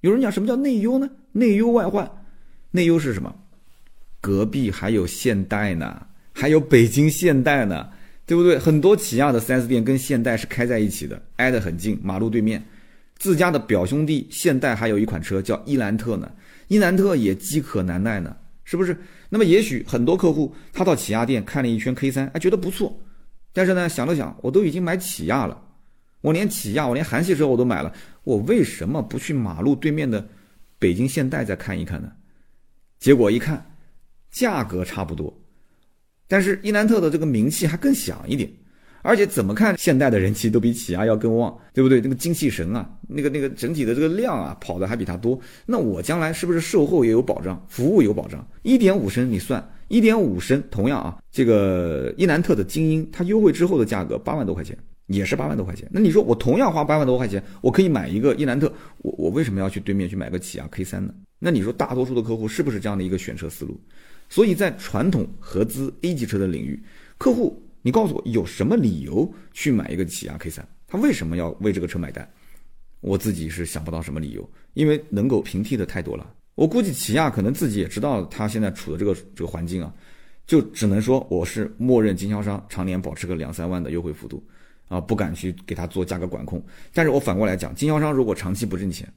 [0.00, 1.08] 有人讲什么叫内忧呢？
[1.32, 2.10] 内忧外患，
[2.70, 3.34] 内忧是什么？
[4.20, 6.06] 隔壁还有现代呢。
[6.32, 7.88] 还有北京现代呢，
[8.24, 8.58] 对不对？
[8.58, 12.62] 很多起亚的 4S 店跟现代是开在一起的，挨得很近，马路对面。
[13.18, 16.30] 自家的表兄弟现代还有一款车叫伊兰特呢，
[16.68, 18.34] 伊兰特也饥渴难耐呢，
[18.64, 18.96] 是不是？
[19.28, 22.98] 那么也许很多客户他到起亚店看了一圈 K3，哎，觉得不错，
[23.52, 25.60] 但是呢想了想，我都已经买起亚了，
[26.20, 27.92] 我连起亚，我连韩系车我都买了，
[28.24, 30.26] 我为什么不去马路对面的
[30.78, 32.12] 北京现代再看一看呢？
[32.98, 33.64] 结果一看，
[34.30, 35.34] 价格差不多。
[36.28, 38.48] 但是伊兰特的这个名气还更响一点，
[39.02, 42.00] 而且怎么看现代的人气都比起亚要更旺，对不对？
[42.00, 45.40] 那个精气神啊，那个那个整体的这个量啊，跑的还比它多。
[45.66, 48.46] 那我将来是不是售后也有保障，服务有保障？
[48.62, 54.76] 一点五升你算，一点五升同样啊，这个伊兰特的精英它优惠之后的价格八万多块钱，
[55.14, 55.88] 也是八万多块钱。
[55.90, 61.12] 那你说我同样花八万多块钱，我可以买一个伊兰特，我我为什么要去对面去买个起亚 K 三呢？
[61.38, 63.80] 那你说大多数的客户是不是这样的一个选车思路？
[64.28, 66.80] 所以在传统合资 A 级车的领域，
[67.18, 70.66] 客户，你告诉我有什么理由去买一个起亚 K 三？
[70.86, 72.28] 他为什么要为这个车买单？
[73.00, 76.34] 我自己是想不到什么理由，因为能够平替的太多了。
[76.54, 79.92] 我估计起亚可能自己也知道他现在处的这个这个环境啊，
[80.46, 84.46] 就只能说我是默认经销商常年保持个两三万的优惠幅度，
[84.90, 86.62] 啊，不敢去给他做价格管控。
[86.92, 89.08] 但是我反过来讲，经销商如果长期不挣钱，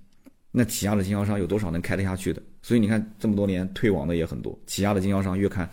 [0.51, 2.39] 那起亚的经销商有多少能开得下去的？
[2.61, 5.67] 所以你看，这么多年退网的也很多，起亚的经销商越看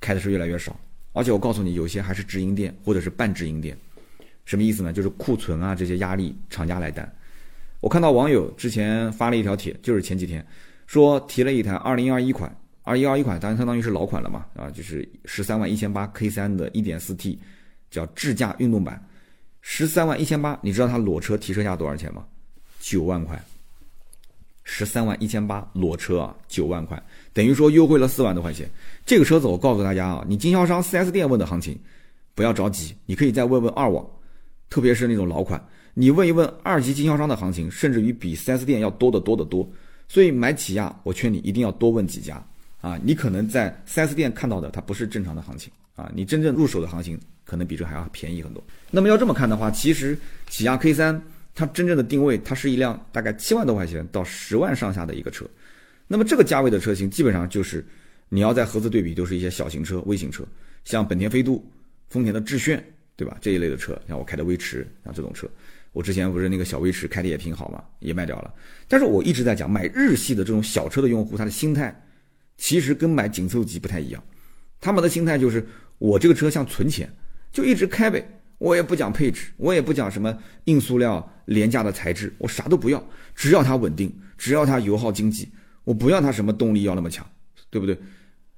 [0.00, 0.78] 开的是越来越少。
[1.14, 3.74] 而且我告诉你，有些还是直营店或者是半直营店，
[4.44, 4.92] 什么意思呢？
[4.92, 7.10] 就是库存啊这些压力厂家来担。
[7.80, 10.46] 我看到网友之前发了一条帖，就是前几天
[10.86, 17.38] 说提了一台二零二一款，二一二一款当然相当于是老款了嘛，啊，就是十三万一千八 K 三的一点四 T，
[17.90, 19.02] 叫智驾运动版，
[19.70, 22.24] 十三万一千八，你知道它裸车提车价多少钱吗？
[22.80, 23.38] 九万块。
[24.64, 27.00] 十三万一千八裸车啊，九万块，
[27.34, 28.66] 等于说优惠了四万多块钱。
[29.04, 31.78] 这个车子我告诉大家啊，你经销商 4S 店问的行情，
[32.34, 34.04] 不要着急，你可以再问问二网，
[34.70, 39.70] 特别是那种老款，你问一问二级经销商的行情，甚至于比 4S 店要多得多得多。
[40.08, 42.42] 所以买起亚，我劝你一定要多问几家
[42.80, 42.98] 啊！
[43.04, 48.62] 你可能在 4S 店看到的，它不是正常的行情啊，你真正入手的行情可能比这还要便宜很多。
[48.88, 50.16] 那么要这么看的话，其实
[50.48, 51.20] 起亚 K 三
[51.56, 55.44] 它真正的定位，它是一辆大概七万多块钱到十万上下的一个车。
[56.06, 57.84] 那么这个价位的车型，基本上就是
[58.28, 60.46] 你要在合资对比，都是一些小型车、微型车，
[60.84, 61.68] 像本田飞度、
[62.10, 62.82] 丰田的致炫，
[63.16, 63.36] 对吧？
[63.40, 65.50] 这一类的车，像我开的威驰，像这种车。
[65.92, 68.54] 我之前不是那个小威驰开的也挺好嘛，也卖掉了。
[68.86, 71.92] 但是我一直在讲，买日系的这种小车的用户，他的心态
[72.56, 74.22] 其实跟买紧凑级不太一样。
[74.80, 75.66] 他们的心态就是，
[75.98, 77.12] 我这个车像存钱，
[77.52, 78.26] 就一直开呗。
[78.58, 85.48] 我也不讲配置，我也不讲什么硬塑料、廉价的材质，我啥都不要，只要它稳定，只要它油耗经济，
[85.84, 87.24] 我不要它什么动力要那么强，
[87.70, 87.98] 对不对？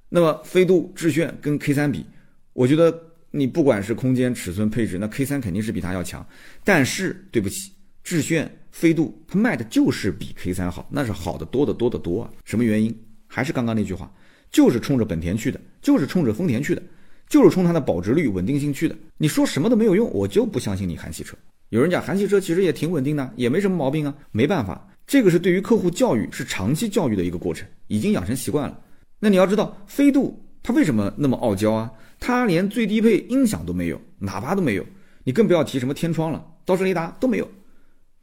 [0.09, 2.05] 那么飞度、致炫跟 K 三比，
[2.53, 3.07] 我觉得。
[3.33, 6.27] 你不管是空间、尺寸、配置，那 K 三肯定是比它要强。
[6.65, 7.71] 但是对不起，
[8.03, 12.29] 致炫、飞度它卖的就是比 K 三好，那是好的多的多的多啊！
[12.43, 12.93] 什么原因？
[13.27, 14.13] 还是刚刚那句话，
[14.51, 16.83] 就是冲着本田去的，就是冲着丰田去的，
[17.31, 18.95] 就是冲它的保值率、稳定性去的。
[19.17, 21.33] 你说什么都没有用，我就不相信你韩系车。
[21.69, 24.13] 有人讲韩系车其实也挺稳定的，也没什么毛病啊。
[24.33, 28.77] 没办法，这个是对于客户教育是长期教育的一个过程，已经养成习惯了。
[29.17, 31.89] 那你要知道，飞度它为什么那么傲娇啊？
[32.19, 34.85] 它连最低配音响都没有，喇叭都没有，
[35.23, 37.49] 你更不要提什么天窗了，倒车雷达都没有。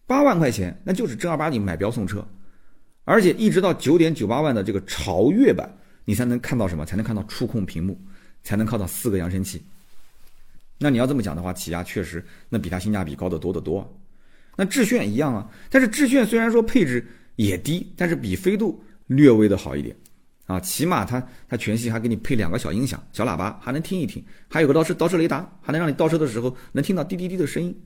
[0.06, 2.22] 八万块钱，那就是正儿八经买标送车，
[3.04, 6.84] 而且一直到九点九八万的这个潮越版，你才能看到什么？
[6.84, 7.98] 才能看到触控屏幕，
[8.42, 9.62] 才能靠到四个扬声器。
[10.78, 13.86] 那你要这么讲的话，起亚确实那比它性价比高得多得多。
[14.56, 19.94] 那致炫一样啊，但是致炫虽然说配置也低，但是比飞度略微的好一点。
[20.46, 27.78] 啊，起码它它全系还给你配两个小音响、小喇叭，还能听一听，还有个倒车倒车雷达，还能让你倒车的时候能听到滴滴滴的声音。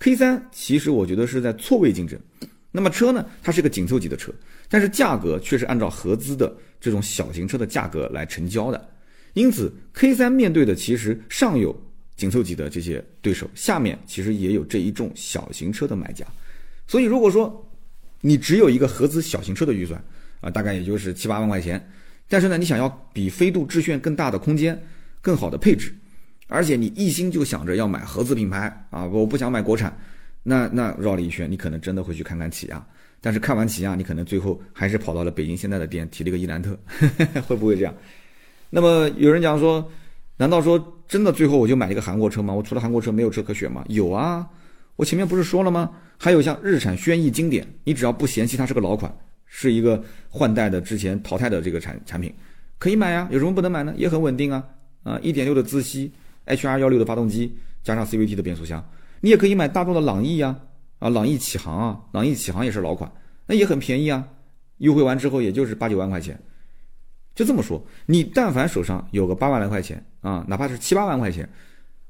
[0.00, 2.20] K 三其实我觉得是在错位竞争，
[2.70, 4.30] 那么车呢，它是个紧凑级的车，
[4.68, 8.88] 但是价格却是按照合资的这种小型车的价格来成交的，
[9.34, 11.78] 因此 K 三面对的其实上有
[12.16, 16.26] 紧凑级的这些对手，下面其实也有这一众小型车的买家，
[16.88, 17.70] 所以如果说
[18.22, 20.02] 你只有一个合资小型车的预算。
[20.40, 21.82] 啊，大概也就是七八万块钱，
[22.28, 24.78] 但是呢，你想要比飞度致炫更大的空间、
[25.22, 25.90] 更好的配置，
[26.48, 29.98] 而且你一心就想着要买合资品牌啊，我不想买国产，
[30.42, 32.86] 那那绕了一圈，你可能真的会去看看起亚，
[33.22, 36.78] 但是看完起亚，你可能最后还是跑到了北京现代的店提了一个伊兰特，
[37.48, 37.94] 会不会这样？
[38.74, 39.88] 那么有人讲说，
[40.36, 42.52] 难道说真的最后我就买一个韩国车吗？
[42.52, 43.84] 我除了韩国车没有车可选吗？
[43.86, 44.44] 有啊，
[44.96, 45.92] 我前面不是说了吗？
[46.18, 49.16] 还有像日产轩逸经典，你只要不嫌弃它是个老款。
[49.46, 52.34] 是一个换代的，之前淘汰的这个产产品，
[52.76, 53.94] 可以买呀，有什么不能买呢？
[53.96, 54.64] 也很稳定啊，
[55.04, 56.12] 啊，一点六的自吸
[56.46, 58.84] ，HR 幺六的发动机，加上 CVT 的变速箱，
[59.20, 60.56] 你也可以买大众的朗逸呀，
[60.98, 63.08] 啊，朗逸启航啊，朗逸启航也是老款，
[63.46, 64.26] 那也很便宜啊，
[64.78, 66.36] 优惠完之后也就是八九万块钱，
[67.34, 71.48] 就这么说，你但凡手上有个八万来块钱啊，哪怕是七八万块钱，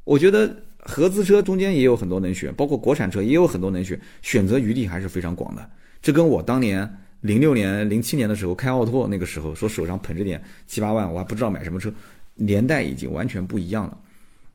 [0.05, 5.71] 我觉得合资车中间也有很多能选，包括国产车也有很多能选，选择余地还是非常广的，
[6.03, 6.99] 这跟我当年。
[7.21, 11.91] 零六年、零七年的时候开奥拓，那个时候说手上捧着点七八万，我还不知道买什么车，
[12.35, 13.97] 年代已经完全不一样了，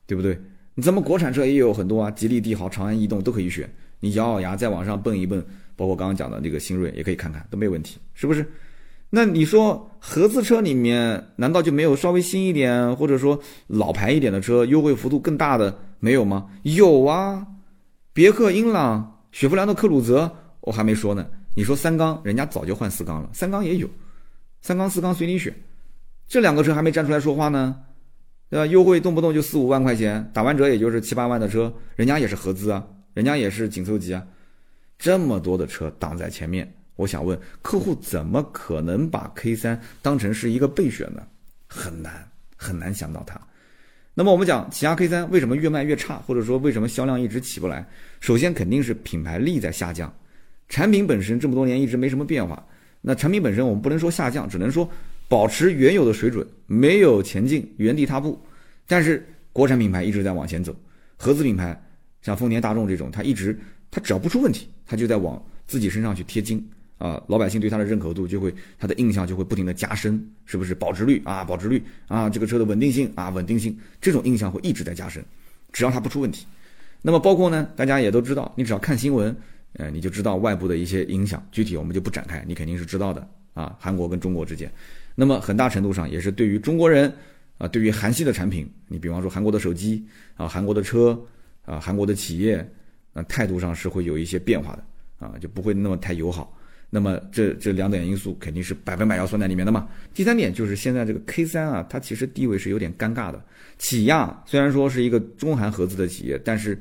[0.06, 0.38] 对不对？
[0.76, 8.48] 你咱们国产车也有很多啊，吉利帝豪、长安逸动都可以选，你咬咬牙再往上蹦一蹦，包括刚刚讲的那个新锐也可以看看，都没有问题，是不是？
[9.10, 16.46] 那你说合资车里面难道就没有稍微新一点或者说老牌一点的车，优惠幅度更大的没有吗？
[16.62, 17.46] 有啊，
[18.12, 21.26] 别克英朗、雪佛兰的克鲁泽，我还没说呢。
[21.56, 23.88] 你说三缸，人家早就换四缸了，三缸也有，
[24.62, 25.52] 三缸四缸随你选，
[26.28, 27.76] 这两个车还没站出来说话呢，
[28.48, 28.66] 对吧？
[28.66, 34.24] 优惠动不动就四五万块钱，打完折也就是七八万的车，人家也是合资啊，人家也是紧凑级啊，
[34.96, 41.22] 这么多的车挡在前面，我想问客户怎么可能把 K 三当成是一个备选呢？
[41.66, 43.40] 很难很难想到它。
[44.12, 47.88] 那么我们讲起亚 K 三为什么越卖越差，或者说为什么销量一直起不来？
[48.20, 50.12] 首先肯定是品牌力在下降。
[50.68, 52.62] 产品本身这么多年一直没什么变化，
[53.00, 54.88] 那产品本身我们不能说下降，只能说
[55.26, 58.38] 保持原有的水准，没有前进，原地踏步。
[58.86, 60.76] 但是国产品牌一直在往前走，
[61.16, 61.80] 合资品牌
[62.20, 63.58] 像丰田、大众这种，它一直
[63.90, 66.68] 它只要不出问题，它就在往自己身上去贴金
[67.00, 70.74] 啊，老百姓对它的认可度就会，它的印象就会不停的加深，是不是？
[70.74, 75.24] 保值率啊，保值率啊，这个车的稳定性啊，稳定性，这种印象会一直在加深，
[75.72, 76.46] 只要它不出问题。
[77.02, 79.34] 那么包括呢，大家也都知道，你只要看新闻。
[79.74, 83.24] 呃，你就知道外部的一些影响，具体我们就不展开，你肯定是知道的
[83.54, 83.76] 啊。
[83.78, 84.68] 韩国跟中国之间，
[85.14, 87.10] 那么很大程度上也是对于中国人
[87.56, 91.16] 啊，对于韩系的产品，你比方说韩国的手机啊、韩国的车
[91.64, 92.68] 啊、韩国的企业，
[93.12, 94.84] 啊，态度上是会有一些变化的
[95.24, 96.52] 啊，就不会那么太友好。
[96.90, 99.88] 那么这这两点因素肯定是百分百要算在里面的嘛。
[100.12, 103.42] 第三点就是现在这个 K 三啊，它其实地位是有点尴尬的。
[103.78, 106.78] 起亚虽然说是一个中韩合资的企业，但是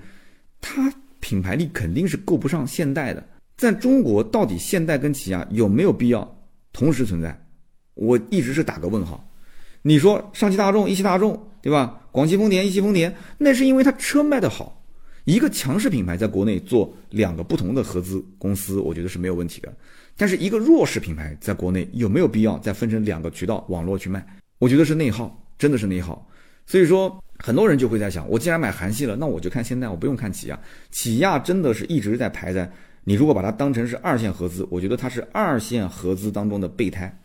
[0.60, 3.24] 它品牌力肯定是够不上现代的。
[3.56, 6.40] 在中国，到底现代跟起亚有没有必要
[6.74, 7.40] 同时存在？
[7.94, 9.26] 我一直是打个问号。
[9.82, 12.02] 你说上汽大众、一汽大众，对吧？
[12.12, 14.76] 广汽丰田、一汽丰田，那是因为它车卖得好。
[15.26, 19.72] 一个强势品牌在国内做两个不同的合资公司，我觉得是没有问题的。
[20.20, 24.22] 但是一个弱势品牌在国内有没有必要再分成两个渠道网络去卖？
[24.58, 26.28] 我觉得是内耗，真的是内耗。
[26.66, 30.60] 所以说，很多人就会在想，我既然买韩系了，那我就看现代，我不用看起亚。
[30.92, 32.70] 起亚真的是一直在排在
[33.06, 37.18] 你如果把它当成是二线合资，我觉得它是二线合资当中的备胎，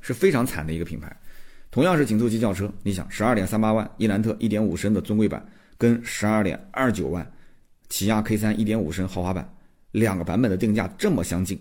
[0.00, 1.14] 是非常惨的一个品牌。
[1.70, 5.46] 同样是紧凑级轿车，你想十二点三八万伊兰特一点五升的尊贵版。
[5.76, 7.30] 跟十二点二九万
[7.88, 9.52] 起亚 K 三一点五升豪华版
[9.90, 11.60] 两个版本的定价这么相近，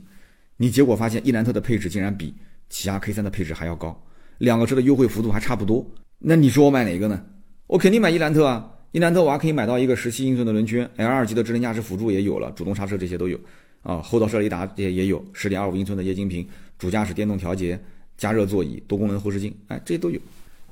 [0.62, 2.32] 你结果发现伊兰特的配置竟然比
[2.70, 4.00] 起亚 K 三的配置还要高，
[4.38, 5.84] 两个车的优惠幅度还差不多，
[6.20, 7.20] 那你说我买哪个呢？
[7.66, 8.72] 我肯定买伊兰特啊！
[8.92, 13.40] 伊兰特我还可以买到一个十七英寸的轮圈，L 二级的智能驾驶辅助也有了，主动刹车这些都有
[13.82, 16.48] 啊，后倒车雷达也也有，十点二五英寸的液晶屏，
[16.78, 17.80] 主驾驶电动调节，
[18.16, 20.22] 加热座椅，多功能后视镜，哎，这些都有。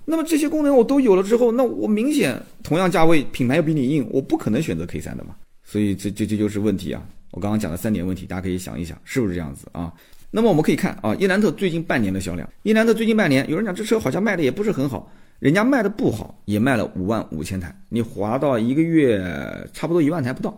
[0.05, 5.35] 那么这些功能我都有了之后，那我明显同样价位，品牌又比你硬，我不可能选择 K 三的嘛。
[5.63, 7.03] 所以这这这就是问题啊！
[7.31, 9.93] 我刚刚讲的三点问题，大家可以想一想，是不是这样子啊？
[10.31, 19.21] 那么我们可以看啊，伊兰特最近半年的销量，伊兰特最近半年，有人讲这车好像卖的也不是很好，人家卖的不好，也卖了五万五千台，你划到一个月
[19.73, 20.55] 差不多一万台不到，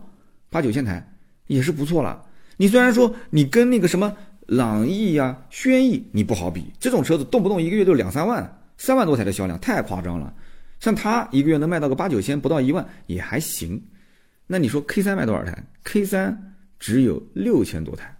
[0.50, 1.06] 八九千台
[1.46, 2.22] 也是不错了。
[2.56, 4.14] 你虽然说你跟那个什么
[4.46, 8.58] 朗逸呀、轩逸你不好比，这种车子动不动一个月就两三万。
[8.78, 10.34] 三万多台的销量太夸张了，
[10.80, 13.80] 像它一个月能卖到个八九千，不到一万也还行。
[14.46, 16.51] 那你说 K 三卖多少台？K 三
[16.82, 18.12] 只有六千多台，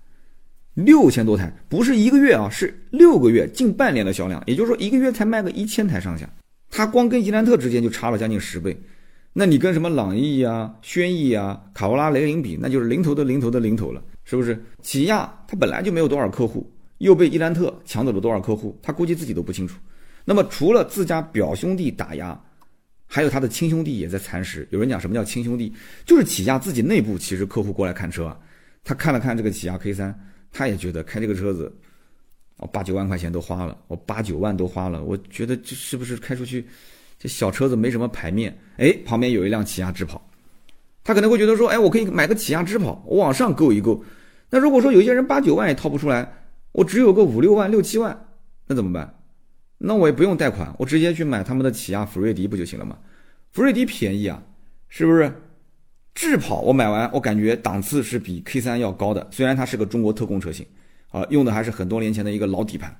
[0.74, 6.32] 六千多台不是一个月啊，是六个月近半年的销量，也就是说一个月才卖个一千台上下。
[6.70, 8.80] 它光跟伊兰特之间就差了将近十倍。
[9.32, 14.56] 那你跟什么朗逸啊、轩逸啊、卡罗拉、雷凌比，那就是零头的零头的零头了，是不是？
[14.80, 19.76] 起亚它本来就没有多少客户，又被伊兰特抢走了多少客户，他估计自己都不清楚。
[20.24, 22.40] 那么除了自家表兄弟打压，
[23.08, 24.68] 还有他的亲兄弟也在蚕食。
[24.70, 25.74] 有人讲什么叫亲兄弟，
[26.06, 28.38] 就是起亚自己内部其实客户过来看车啊，
[28.84, 30.18] 他看了看这个起亚 K 三，
[30.50, 31.72] 他也觉得开这个车子，
[32.56, 36.66] 哦八九万块钱都花了，我八九万都花了，我觉得这是不是开出去，
[37.18, 38.58] 这小车子没什么牌面？
[38.76, 40.20] 哎，旁边有一辆起亚智跑，
[41.04, 44.04] 他可能会觉得说，哎，我可以买个起亚智跑，我往上够一够。
[44.50, 46.32] 那如果说有些人八九万也掏不出来，
[46.72, 48.28] 我只有个五六万、六七万，
[48.66, 49.18] 那怎么办？
[49.78, 52.98] 那我也不用贷款，我直接去买他们的起亚福瑞迪不就行了吗？
[53.52, 54.42] 福瑞迪便宜啊，
[54.88, 55.32] 是不是？
[56.14, 60.64] 智跑我买完，我感觉档次是比 K 三要高的，虽然它是个中国特供车型，
[61.10, 62.94] 啊，用的还是很多年前的一个老底盘，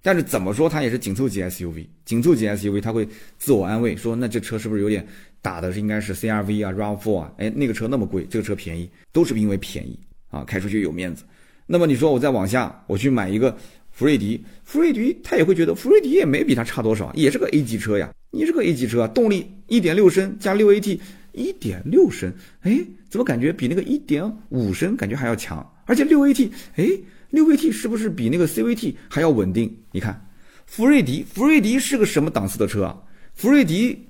[0.00, 3.06] 但是怎么说它也是紧凑级 SUV，紧凑级 SUV 它会
[3.38, 5.06] 自我安慰说，那这车是不是有点
[5.40, 7.32] 打的是应该是 CRV 啊，RAV4 啊？
[7.38, 9.98] 哎，那个车那么贵，这个车便宜，都是因为便宜
[10.30, 11.24] 啊，开出去有面子。
[11.66, 13.56] 那么你说我再往下，我去买一个。
[13.94, 18.10] 福瑞迪，福瑞迪他也会觉得福瑞迪也没比它差多少，也是个 A 级车呀。
[18.30, 20.98] 你是个 A 级车，动力一点六升加六 AT，
[21.32, 22.78] 一点六升，哎，
[23.08, 25.66] 怎么感觉比那个一点五升感觉还要强？
[25.86, 26.86] 而且六 AT，哎，
[27.30, 29.76] 六 AT 是不是比那个 CVT 还要稳定？
[29.90, 30.28] 你看，
[30.66, 33.02] 福瑞迪，福瑞迪是个什么档次的车啊？
[33.34, 34.06] 福瑞迪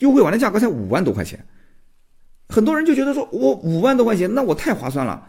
[0.00, 1.44] 优惠完的价格才五万多块钱，
[2.48, 5.28] 很多人就觉得说我五万多块钱，那我太划算了。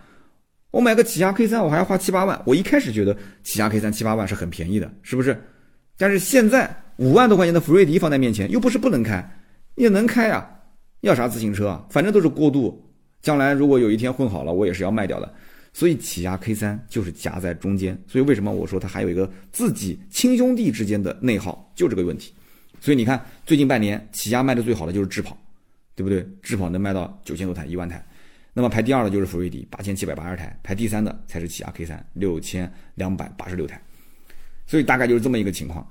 [0.71, 2.39] 我买个起亚 K 三，我还要花七八万。
[2.45, 5.41] 我一开始觉得起亚 K 三七八万是很便宜的，是不是？
[5.97, 9.41] 但是现在五万多块钱的福瑞迪放在面前，又不是不能开，
[9.75, 10.47] 也能开呀。
[11.01, 11.85] 要啥自行车啊？
[11.89, 12.83] 反正都是过渡。
[13.21, 15.33] 将来如果有一天混好了，我也是要卖掉的。
[15.73, 17.99] 所以起亚 K 三就是夹在中间。
[18.07, 22.33] 所以为什么我说它还有一个自己亲兄弟之间的内耗，就这个问题。
[22.79, 25.37] 所以你看，最近半年起亚卖的最好的就是智跑，
[25.95, 26.27] 对不对？
[26.41, 28.03] 智跑能卖到九千多台，一万台。
[28.53, 33.81] 那么排第二的就是福瑞迪，八千七百八十台；排第三的才是起亚 K 三，六千两百八十六台。
[34.65, 35.87] 所以大概就是这么一个情况。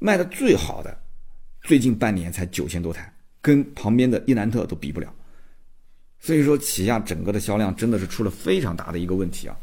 [0.00, 0.98] 卖的最好的，
[1.62, 3.10] 最近半年才九千多台，
[3.40, 5.12] 跟旁边的伊兰特都比不了。
[6.18, 9.56] 所以说，起亚整个的销量真的是出了非常大的一个问题啊。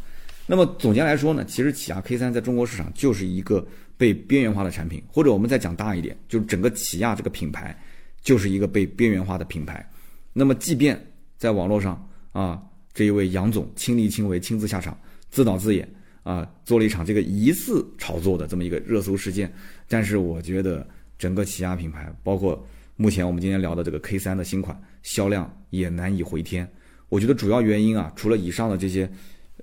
[0.48, 3.64] 那么总结来说呢，其实起亚 K 三在中国市场就是一个
[3.98, 7.78] 被边缘化的产品，或者我们再讲大一点，就是整个起亚这个品牌
[8.22, 9.88] 就是一个被边缘化的品牌。
[10.34, 11.00] 那么即便
[11.38, 12.62] 在网络上，啊，
[12.94, 14.98] 这一位杨总亲力亲为、亲自下场、
[15.30, 15.88] 自导自演
[16.24, 19.54] 啊，做了一场这个疑似炒作的这么一个热搜事件。
[19.88, 20.88] 但是我觉得
[21.20, 22.66] 整个起亚品牌，包括
[23.00, 26.68] 目前我们今天聊的这个 K 三的新款销量也难以回天。
[27.10, 29.08] 我觉得主要原因啊，除了以上的这些，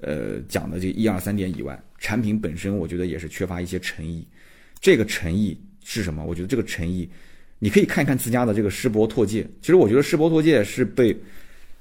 [0.01, 4.25] 呃，讲的这一二三点以外，产品本身我觉得也是缺乏一些诚意。
[4.81, 6.25] 这个诚意是什么？
[6.25, 7.09] 我觉得这个诚意，
[7.59, 9.45] 你可以看一看自家的这个世博拓界。
[9.61, 11.15] 其实我觉得世博拓界是被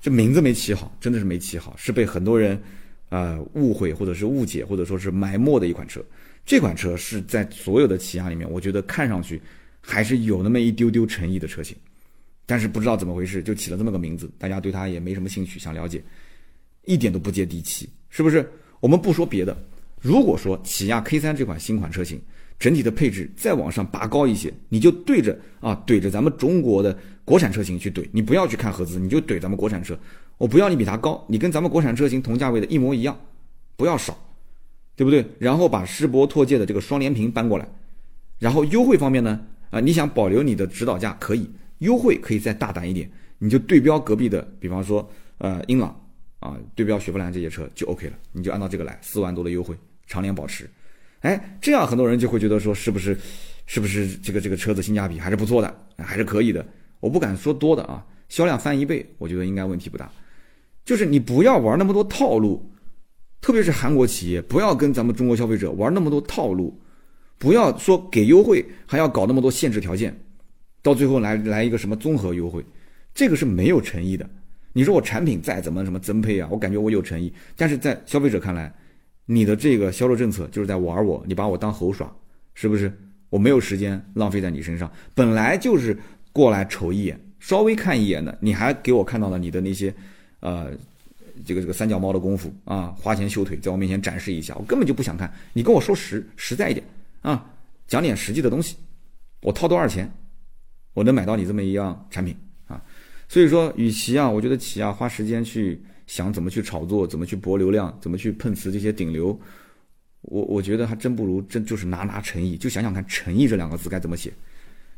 [0.01, 2.59] 这名字没起好，真的是没起好，是被很多人
[3.09, 6.03] 呃误会或者是误解或者说是埋没的一款车。
[6.45, 9.39] 这款车是在所有的起亚里面，我觉得看上去
[9.85, 11.77] 还是有那么一丢丢诚意的车型。
[12.45, 16.03] 但是不知道怎么回事，就起了这么个名字，大家对它也没什么兴趣，想了解，
[16.85, 18.49] 一点都不接地气，是不是？
[18.81, 19.57] 我们不说别的，
[20.01, 22.21] 如果说起亚 K 三这款新款车型
[22.59, 29.97] 整体的配置再往上拔高一些，你就对着啊怼着咱们中国的国产车型去怼，你不要去看合资，你就怼咱们国产车，
[30.37, 33.17] 我不要你比它高，你跟咱们国产车型同价位的一模一样，
[33.77, 34.17] 不要少，
[34.97, 35.25] 对不对？
[35.39, 37.65] 然后把世博拓界的这个双联屏搬过来，
[38.37, 39.39] 然后优惠方面呢，
[39.73, 41.49] 啊，你想保留你的指导价可以。
[41.79, 43.09] 优惠可以再大胆一点，
[43.39, 45.05] 你就对标隔壁的，比方说，
[45.39, 45.89] 呃，英朗
[46.39, 49.75] 啊，对标雪佛兰这些车就 OK 了，你就按照这个来，四万多的优惠，
[50.07, 50.69] 常年保持，
[51.19, 53.17] 哎，这样很多人就会觉得说，是不是，
[53.65, 56.65] 是不是这个这个车子性价比还是不错的，还是可以的。
[57.01, 60.09] 我不敢说多的啊，销量翻一倍，我觉得应该问题不大。
[60.85, 62.65] 就是你不要玩那么多套路，
[63.41, 66.79] 特别是韩国企业，不要跟咱们中国消费者玩那么多套路，
[67.37, 70.17] 不要说给优惠还要搞那么多限制条件。
[70.81, 72.63] 到最后来来一个什么综合优惠，
[73.13, 74.29] 这个是没有诚意的。
[74.73, 78.73] 你说我产品再怎么什么增配啊，我感觉我有诚意，但是在消费者看来，
[79.25, 82.13] 你的这个销售政策就是在玩我，你把我当猴耍，
[82.53, 82.91] 是不是？
[83.29, 85.97] 我没有时间浪费在你身上，本来就是
[86.31, 89.93] 过来瞅一眼，稍微看一眼的，你还给我看到了你的那些，
[90.39, 90.71] 呃，
[91.45, 95.33] 这个这个三脚猫的功夫啊，花钱修腿，在我面前展示一下，我根本就不想看。
[95.53, 96.85] 你跟我说实实在一点
[97.23, 97.43] 啊，
[97.87, 98.77] 讲点实际的东西，
[99.41, 100.09] 我掏多少钱？
[100.93, 102.79] 我能买到你这么一样产品啊，
[103.27, 109.39] 所以说，与其啊，我觉得起亚花时间去想怎么去炒作，怎么去博流量，怎么去碰瓷这些顶流，
[110.21, 114.31] 我我觉得还真不如真就是拿拿诚意，就想想看诚意这两个字该怎么写，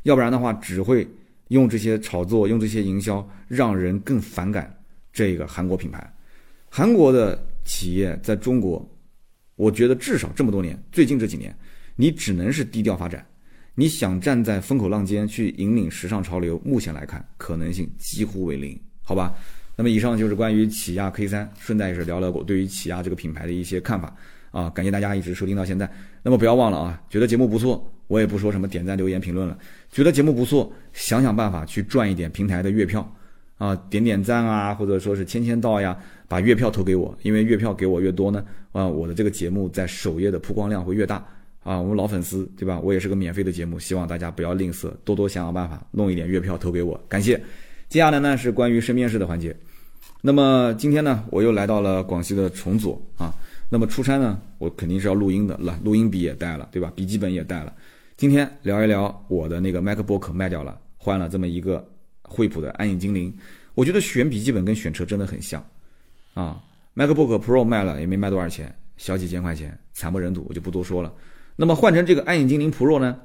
[0.02, 1.08] 要不然的话，只会
[1.48, 4.76] 用这些炒作，用这些营销，让人更反感
[5.12, 6.12] 这个韩国品牌。
[6.68, 8.86] 韩国的企业在中国，
[9.54, 11.56] 我觉得至少这么多年，最近这几年，
[11.96, 13.26] 你只能是低调发展。
[13.74, 19.34] 你想站在风口浪尖去引领时尚潮流，目前来看可能性几乎为零，好吧？
[19.76, 24.16] 那么以上就是关于起亚 K 三，顺带也是聊聊我对于起亚这个品牌的一些看法
[24.50, 24.70] 啊。
[24.70, 25.86] 感谢大家一直收听到现在。
[26.22, 29.58] 那么不要忘了啊，觉得节目不错，我也不说什么点赞、留言、评论了。
[29.92, 33.14] 觉得节目不错，想想办法去赚一点平台的月票
[33.58, 35.94] 啊，点点赞啊，或者说是签签到呀，
[36.26, 38.42] 把月票投给我，因为月票给我越多呢，
[38.72, 41.22] 啊，我的这个节目在首页的曝光量会越大。
[41.66, 42.78] 啊，我们老粉丝对吧？
[42.78, 47.36] 我也是个免费的节目，希望大家不要吝啬，多多想想办法，弄一点月票投给我，感谢。
[47.88, 49.54] 接下来呢是关于身边事的环节。
[50.22, 53.34] 那么今天呢，我又来到了广西的崇左啊。
[53.68, 56.92] 那么出差呢，我肯定是要录音的，了录音笔也带了，对吧？
[56.94, 57.74] 笔记本也带了。
[58.16, 61.84] 今天聊一聊我的那个 MacBook 卖掉了，换了这么一个
[62.22, 63.36] 惠普的暗影精灵。
[63.74, 65.60] 我觉得选笔记本跟选车真的很像
[66.32, 66.62] 啊。
[66.94, 71.12] MacBook Pro 卖了也没卖多少钱，小几千块钱，惨不忍睹，我就不多说了。
[71.56, 73.18] 那么换成这个暗影精灵 Pro 呢？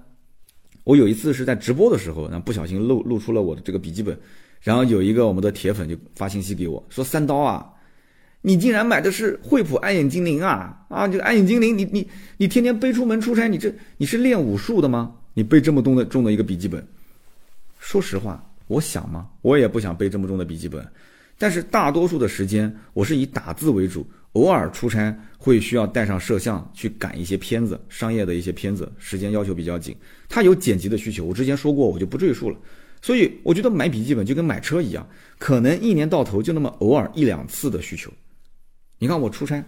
[0.83, 4.17] 我有一次是在直播的时候，那不小心露露出了我的这个笔记本，
[4.61, 7.71] 然后有一个我们的铁粉就发信息给我说：“三刀啊，
[8.41, 10.85] 你竟然买的是惠普暗影精灵啊！
[10.89, 12.07] 啊，这个暗影精灵，你你
[12.37, 15.13] 你天天背出门出差，你这你是练武术的吗？
[15.33, 16.83] 你背这么重的重的一个笔记本？
[17.79, 19.27] 说实话，我想吗？
[19.41, 20.83] 我也不想背这么重的笔记本，
[21.37, 29.95] 但是大多数的时间我是以打字为主。”偶尔出差会需要带上摄像去赶一些片子，商业的一些片子，时间要求比较紧，
[30.29, 31.25] 它有剪辑的需求。
[31.25, 32.57] 我之前说过，我就不赘述了。
[33.01, 35.05] 所以我觉得买笔记本就跟买车一样，
[35.37, 38.09] 可能一年到头就那么偶尔一两次的需求。
[38.99, 39.61] 你看我出差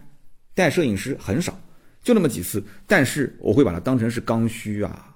[0.54, 1.60] 带摄影师很少，
[2.02, 5.14] 就那么几次，但是我会把它当成是刚需啊，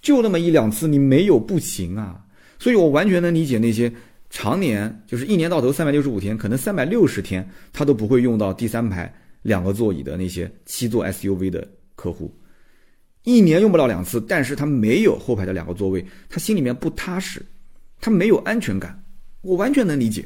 [0.00, 2.24] 就那么一两次，你没有不行啊。
[2.58, 3.92] 所以我完全能理解那些。
[4.34, 9.12] 常年就是一年到头三百六十五天，可能三百六十天他都不会用到第三排
[9.42, 12.34] 两个座椅的那些七座 SUV 的客户，
[13.24, 17.42] 一年用不了两次，但是他没有后排的两个座位，他心里面不踏实，
[18.00, 19.04] 他没有安全感，
[19.42, 20.24] 我完全能理解，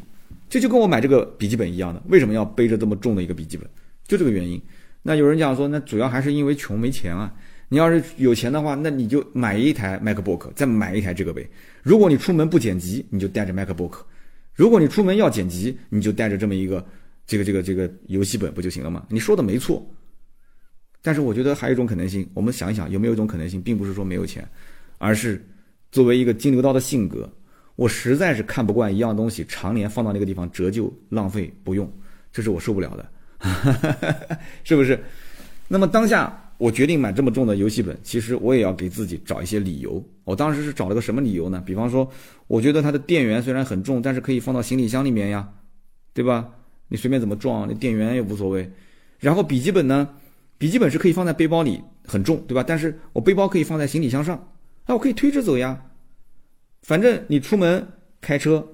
[0.49, 3.69] 这就跟我买这个笔记本一样的，为什么要背着这么重的一个笔记本，
[4.07, 4.63] 就这个原因。
[5.03, 7.35] 那有人讲说，那主要还是因为穷没钱啊。
[7.69, 11.49] 你要是有钱的话，那你就买一台 MacBook，再买一台这个呗。
[11.83, 13.93] 如果你出门不剪辑，你就带着 MacBook；
[14.55, 16.85] 如果你出门要剪辑，你就带着这么一个
[17.27, 19.05] 这个这个这个游戏本不就行了吗？
[19.09, 19.85] 你说的没错。
[21.03, 24.49] 但是我觉得还有一种可能性，我们想一想，有没有一种可能性，并不是说没有钱，
[24.99, 25.45] 而是
[25.93, 27.33] 作为一个金牛刀的性格，
[27.77, 31.93] 我实在是看不惯一样东西常年放到那个地方折旧浪费不用，
[32.33, 34.99] 这是我受不了的， 是不是？
[35.69, 40.03] 那么当下我决定买这么重的游戏本，其实我也要给自己找一些理由。
[40.25, 41.63] 我当时是找了个什么理由呢？
[41.65, 42.11] 比方说，
[42.47, 45.49] 我觉得它的电源虽然很重，但是可以放到行李箱里面呀，
[46.15, 46.49] 对吧？
[46.89, 48.71] 你随便怎么装，那电源也无所谓。
[49.19, 50.09] 然后笔记本呢，
[50.57, 52.65] 笔记本是可以放在背包里，很重，对吧？
[52.67, 54.53] 但是我背包可以放在行李箱上，
[54.87, 55.83] 那我可以推着走呀。
[56.83, 57.87] 反正你出门
[58.21, 58.67] 开车，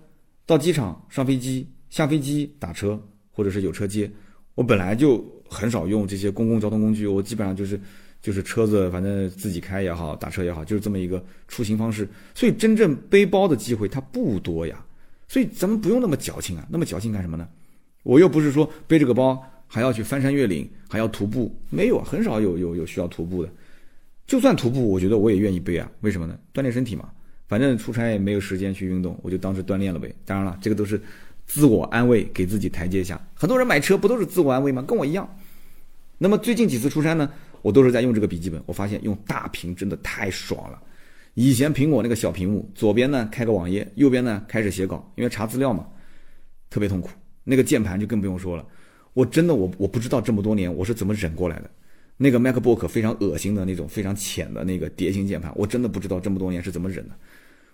[0.45, 4.11] 到机场上飞机，下飞机打车，或者是有车接。
[4.55, 7.78] 我本来就很少用这些公共交通工具，我基本上就是
[8.22, 12.09] 就是车子，反正自己开也好，打车也好，就是这么一个出行方式。
[12.34, 14.84] 所以真正背包的机会它不多呀。
[15.28, 17.46] 所以咱们不用那么矫情啊，那么矫情干什么呢？
[18.03, 23.50] 我又不是说背着个包还要去翻山越岭，还要徒步，没有啊，很少有有有需要徒步的。
[24.26, 25.90] 就算徒步，我觉得我也愿意背啊。
[26.00, 26.38] 为什么呢？
[26.53, 27.09] 锻炼身体嘛。
[27.48, 30.14] 反正出差也没有时间去运动，我就当是锻炼了呗。
[30.24, 31.00] 当然了，这个都是
[31.44, 33.20] 自我安慰，给自己台阶下。
[33.34, 34.82] 很多人买车不都是自我安慰吗？
[34.82, 35.28] 跟我一样。
[36.22, 37.28] 那么最近几次出差呢，
[37.62, 38.62] 我都是在用这个笔记本。
[38.64, 40.80] 我发现用大屏真的太爽了。
[41.34, 45.84] 以前苹果那个小屏幕，左边呢开个网页，右边呢开始写稿，因为查资料嘛，
[46.70, 47.10] 特别痛苦。
[47.42, 48.64] 那个键盘就更不用说了。
[49.14, 51.68] 我真的我我不知道这么多年我是怎么忍过来的。
[52.16, 57.16] 那个 MacBook 非常恶心的那种非常浅的那个蝶形键盘，我真的不知道这么多年是怎么忍的。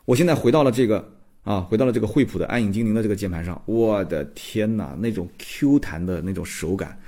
[0.07, 1.07] 我现在回到了这个
[1.43, 6.99] 啊，回到了这个惠普的暗影精灵的这个键盘上，我的天哪，那种 Q 弹的那种手感，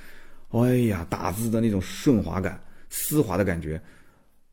[0.50, 3.80] 哎呀，打字的那种顺滑感、丝滑的感觉，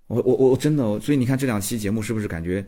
[0.08, 2.66] 我我我真的，所以你看这两期节目是不是感觉，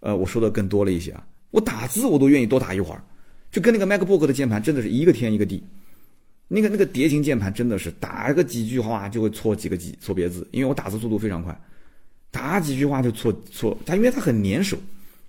[0.00, 1.26] 呃，我说的更多了一些啊？
[1.50, 3.02] 我打字我都愿意多打一会儿，
[3.50, 5.62] 就跟那个 MacBook 的键盘真的是一个天一个地，
[6.48, 11.58] 那个那个蝶形键盘真的是打个几句话就会错几个几错别字，因为我打字速度非常快，
[12.30, 14.76] 打几句话就错错，它因为它很粘手。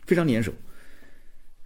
[0.06, 0.54] 非常粘手，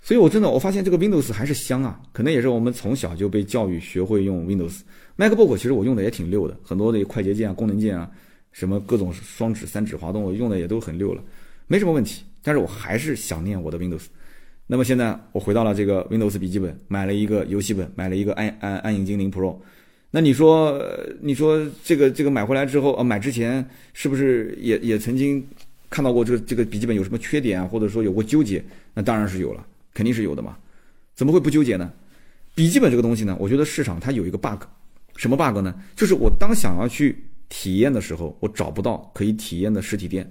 [0.02, 4.80] 所以我真的我发现这个 Windows 还是香啊，可能也是我们从小就被教育学会用 Windows。
[5.18, 8.10] MacBook 其实我用的也挺溜的，很多的快捷键啊、功能键啊，
[8.52, 11.24] 什么各种双指、三指滑动，我用的也都很溜了，
[11.68, 12.24] 没什么问题。
[12.42, 14.06] 但是我还是想念我的 Windows。
[14.68, 19.56] 那么现在我回到了这个 Windows 笔记本，买了一个游戏本，买了一个暗暗暗影精灵 Pro。
[20.10, 20.82] 那你说，
[21.22, 25.46] 你说这个这个买回来之后啊，买之前是不是也也曾经？
[25.90, 30.58] 看到过这个这个笔记本有什么缺点啊，或者说有过纠结，那当然是有了，肯定是有的嘛，
[31.14, 31.92] 怎么会不纠结呢？
[32.56, 34.62] 笔记本这个东西呢，我觉得市场它有一个 bug，
[35.22, 35.76] 什么 bug 呢？
[35.96, 40.28] 就是我当想要去体验的时候，我找不到可以体验的实体店。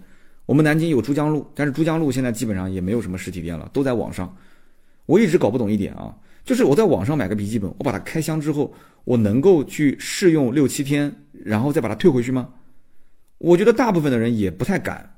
[0.47, 4.37] 我们南京有珠江路，但是珠江路现在基本上也没有什么实体店了，都在网上。
[5.07, 6.13] 我一直搞不懂一点啊，
[6.45, 8.75] 就是我在网上买个笔记本，我把它开箱之后，
[9.05, 11.15] 我能够去试用六七天，
[11.45, 12.49] 然后再把它退回去吗？
[13.39, 15.09] 我觉得大部分的人也不太敢。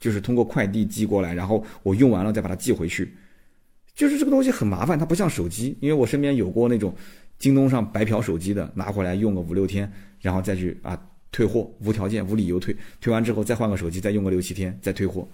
[0.00, 3.14] 就是通过快递寄过来，然后我用完了再把它寄回去，
[3.94, 6.92] 就是这个东西很麻烦，它不像手机，因为我身边有过那种
[7.42, 9.90] 京东上白嫖手机的，拿回来用个五六天，
[10.20, 10.96] 然后再去啊
[11.32, 15.26] 退货，无条件无理由退，退完之后再换个手机，再用个六七天再退货，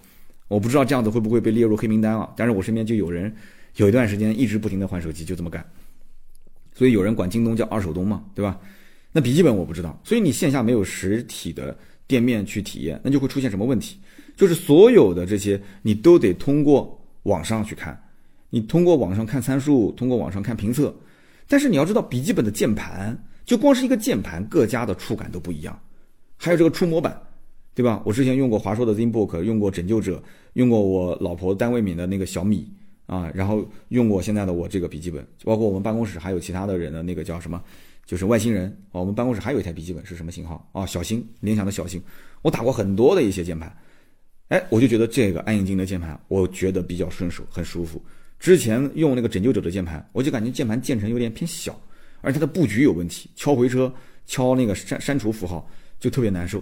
[0.47, 2.27] 我不知道这样子会不会被列入黑名单啊？
[2.35, 3.31] 但是我身边就有人
[3.75, 5.63] 有一段时间一直不停的换手机，就这么干，
[6.73, 8.59] 所以有人管京东叫二手东嘛，对吧？
[9.11, 13.99] 那笔记本我不知道，所以你线下没有实体的店面去体验，那就会出现什么问题？
[14.35, 18.01] 就是所有的这些，你都得通过网上去看，
[18.49, 20.91] 你通过网上看参数，通过网上看评测。
[21.49, 25.77] 但是你要知道，笔记本的键盘就光是一个键盘，各家的触感都不一样。
[26.37, 27.19] 还有这个触摸板，
[27.73, 28.01] 对吧？
[28.05, 30.23] 我之前用过华硕的 ZenBook，用过拯救者，
[30.53, 32.71] 用过我老婆单位米的那个小米
[33.07, 37.61] 啊，然后用过现在的我这个笔记本，包括我们办公室还有其他的人的那个叫什么，
[38.05, 39.01] 就是外星人啊。
[39.01, 40.85] 我们办公室还有一台笔记本是什么型号啊？
[40.85, 41.99] 小星，联想的小星。
[42.43, 43.75] 我打过很多的一些键盘。
[44.49, 48.01] 哎，我就觉得这个暗影精的键盘，我觉得比较顺手，很舒服。
[48.39, 51.79] 之前用那个拯救者的键盘，我就感觉键盘键程有点偏小，
[52.21, 53.93] 而且它的布局有问题，敲回车、
[54.25, 55.69] 敲那个删删除符号
[55.99, 56.59] 就特别难受，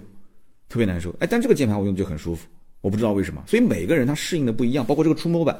[0.68, 1.14] 特别难受。
[1.20, 2.48] 哎，但这个键盘我用就很舒服，
[2.80, 3.44] 我不知道为什么。
[3.46, 5.56] 所以每个人他适应的不一样，包括这个触摸板，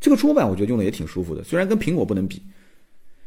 [0.00, 2.42] 这个触摸板我觉得用的也挺舒服的，虽然跟苹果不能比。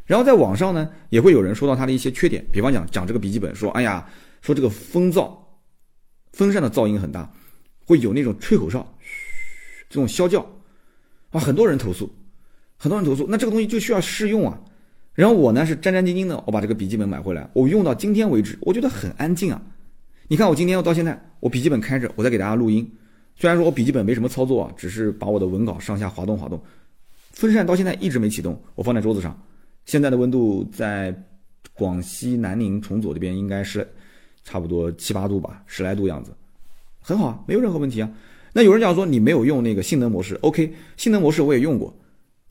[0.05, 4.05] 然后在网上呢，也会有人说到它的一些缺点，比方讲讲这个笔记本，说哎呀，
[4.41, 5.33] 说这个风噪，
[6.33, 7.31] 风扇的噪音很大。
[7.85, 8.97] 会有那种吹口哨，
[9.89, 10.39] 这种啸叫，
[11.31, 12.09] 啊，很多人投诉，
[12.83, 13.25] 很多人投诉。
[13.29, 14.59] 那这个东西就需要试用啊。
[15.13, 19.61] 然后我呢是战战兢兢的，我把这个笔记本买回来，我用到今天为止，我觉得很安静啊。
[20.27, 22.91] 你看我今天到现在，我笔记本开着，我在给大家录音。
[23.37, 26.61] 虽然说我笔记本没什么操作啊，只是把我的文稿上下滑动滑动。
[27.31, 29.41] 风扇到现在一直没启动，我放在桌子上。
[29.85, 31.15] 现在的温度在
[31.73, 33.87] 广西南宁崇左这边应该是
[34.43, 36.35] 差不多七八度吧，十来度样子。
[36.99, 38.11] 很好啊，没有任何问题啊。
[38.51, 41.95] 那有人讲说你没有用那个性能模式，OK，性能模式我也用过，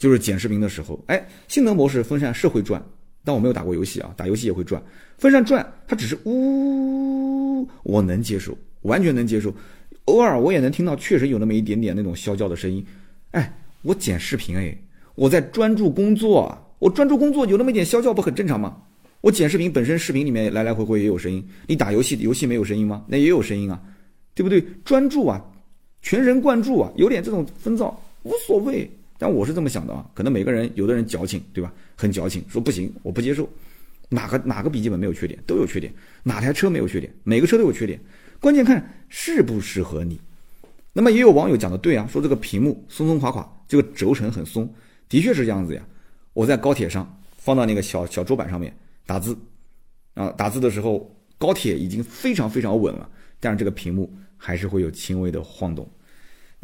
[0.03, 2.85] 就是剪视频的时候，哎，性能模式风扇是会转，
[3.23, 4.83] 但我没有打过游戏啊，打游戏也会转，
[5.17, 9.55] 风扇转它只是呜，我能接受，完全能接受。
[10.07, 12.85] 偶尔我也能听到，确实有那么一点点那种啸叫的声音。
[13.31, 14.77] 哎，我剪视频哎，
[15.15, 18.83] 我在专注工作，我专注工作有那么一点啸叫不很正常吗？
[19.21, 23.05] 我剪视频本身视频里面来来回回也有声音，你打游戏游戏没有声音吗？
[23.07, 23.81] 那也有声音啊，
[24.35, 24.61] 对不对？
[24.85, 25.41] 专注啊，
[26.01, 28.91] 全神贯注啊，有点这种纷躁无所谓。
[29.19, 31.73] 但我是这么想的啊，可能每个人有的人矫情，对吧？
[31.97, 33.49] 很矫情，说不行，我不接受。
[34.09, 35.39] 哪个哪个笔记本没有缺点？
[35.47, 35.93] 都有缺点。
[36.23, 37.13] 哪台车没有缺点？
[37.23, 37.99] 每个车都有缺点。
[38.41, 40.21] 关键看适不适合你。
[40.93, 44.69] 那么也有网友讲的对啊，说这个屏幕松松垮垮，这个轴承很松，
[45.09, 45.83] 的确是这样子呀。
[46.35, 49.39] 我在高铁上放到那个小小桌板上面打字，
[50.15, 53.09] 啊，打字的时候高铁已经非常非常稳了，
[53.41, 55.89] 但是这个屏幕还是会有轻微的晃动。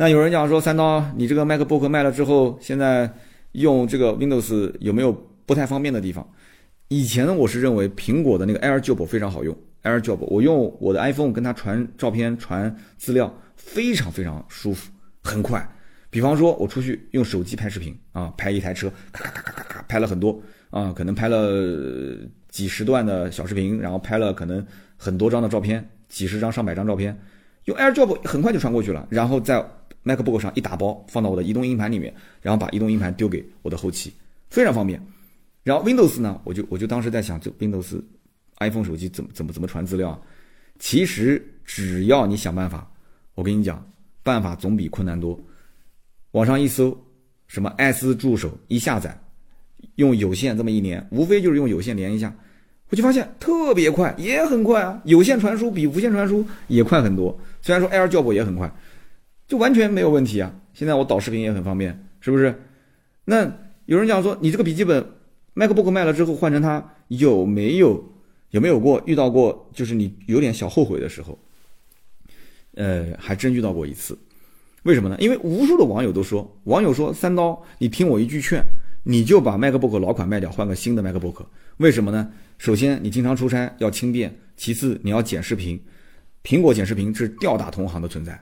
[0.01, 3.13] 那有人讲说三刀，你这个 MacBook 卖了之后，现在
[3.51, 5.13] 用这个 Windows 有没有
[5.45, 6.25] 不太方便的地方？
[6.87, 9.53] 以前呢，我是认为苹果的那个 AirDrop 非常好用。
[9.83, 14.89] AirDrop，我用我的 iPhone 跟它传照片、传资料，非常非常舒服，
[15.25, 15.69] 很快。
[16.11, 20.41] 比方说，我出去用手机拍视频啊，拍一台车，咔咔咔咔咔咔，拍了很多
[20.71, 22.17] 啊，可能拍了
[22.51, 24.65] 几十段的小视频，然后拍了可能
[24.97, 27.19] 很多张的照片，几十张、上百张照片，
[27.65, 29.61] 用 AirDrop 很快就传过去了，然后再
[30.09, 34.13] MacBook 上一打包，放到我的移动硬盘里面，然后把移动硬盘丢给我的后期，
[34.49, 34.99] 非常方便。
[35.63, 38.01] 然后 Windows 呢，我就我就当时在想，这 Windows。
[38.61, 40.19] iPhone 手机怎么怎么怎么传资料啊？
[40.81, 42.91] 其实只要你想办法，
[43.37, 43.89] 我跟你讲，
[44.25, 45.39] 办法总比困难多。
[46.33, 47.01] 网上一搜，
[47.47, 49.17] 什么艾斯助手一下载，
[49.95, 52.35] 用有线这么一连，无非就是用有线连一下，
[52.91, 55.01] 我就发现特别快，也很快啊。
[55.05, 57.39] 有线传输比无线传输也快很多。
[57.63, 58.69] 虽然说 AirDrop 也很快，
[59.49, 60.55] 就完全没有问题啊。
[60.75, 62.55] 现在我导视频也很方便，是不是？
[63.25, 63.51] 那
[63.87, 65.05] 有人讲说，你这个笔记本
[65.57, 68.15] MacBook 卖了之后换成它有没有？
[68.51, 71.39] 有没有过遇到过，就是你有点小后悔的时候？
[72.77, 74.17] 呃，还真遇到过一次。
[74.85, 75.17] 为什么呢？
[75.19, 78.65] 因为无数的网友都说，网友说三刀，你听我一句劝，
[79.03, 81.45] 你就把 MacBook 老款卖掉，换个新的 MacBook。
[81.77, 82.31] 为什么呢？
[82.57, 85.79] 首先你经常出差要轻便，其次你要剪视频，
[86.43, 88.41] 苹果剪视频是吊打同行的存在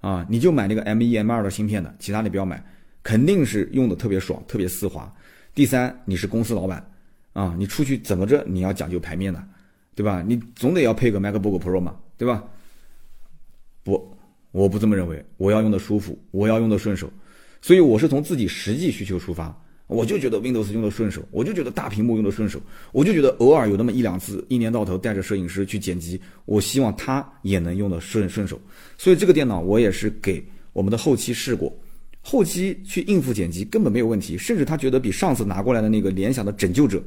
[0.00, 0.26] 啊！
[0.28, 2.64] 你就买那个 M1、M2 的芯片的，其他你不要买，
[3.02, 5.12] 肯定是用的特别爽，特别丝滑。
[5.54, 6.84] 第三，你是公司老板。
[7.34, 8.42] 啊，你出去怎么着？
[8.48, 9.40] 你要讲究排面的，
[9.94, 10.24] 对吧？
[10.26, 12.42] 你总得要配个 MacBook Pro 嘛，对吧？
[13.84, 14.16] 不，
[14.50, 15.24] 我不这么认为。
[15.36, 17.08] 我要用的舒服，我要用的顺手，
[17.62, 19.56] 所以我是从自己实际需求出发。
[19.88, 22.60] 我就觉得 Windows 用的顺手，我就觉得大屏幕用的顺手，
[22.92, 28.60] 我就觉得偶尔有那么一两次，一年到头带着摄影师去剪辑，我希望他也能用的顺顺手。
[28.96, 31.76] 所以这个电脑我也是给我们的后期试过。
[32.20, 37.02] 后期去应付剪辑根本没有问题，甚至他觉得比上次拿过来的那个联想的拯救者，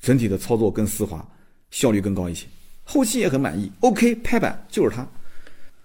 [0.00, 1.24] 整体的操作更丝滑，
[1.70, 2.46] 效率更高一些。
[2.82, 5.06] 后期也很满意，OK 拍板就是它。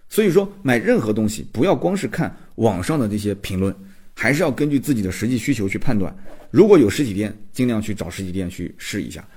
[0.10, 3.76] 所以说买任何东西不要光是看网上的这些评论，
[4.16, 6.16] 还是要根据自己的实际需求去判断。
[6.50, 9.28] 如果有实体店，尽量去找实体店去试一下，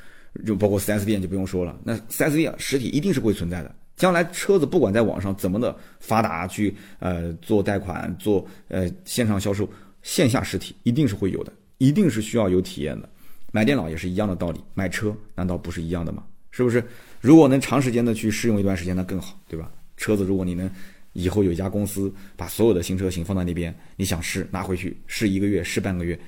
[0.46, 3.74] 就包括 4S 店就不用说了，那 4S 店实体一定是会存在的。
[3.96, 9.68] 将来车子不管在网上怎么的发达，去呃做贷款、做呃线上销售，
[10.02, 13.08] 线下实体一定是会有的，一定是需要有体验的。
[13.50, 16.22] 买电脑也是一样的道理，买车难道不是一样的吗？
[16.52, 16.84] 是不是？
[17.20, 19.68] 如果能长时间的去试用一段时间，那更好，对吧？
[19.96, 20.70] 车子如果你能
[21.12, 26.18] 以后有一家公司把所有的新车型放在那边，你想试拿回去试一个月、试半个月，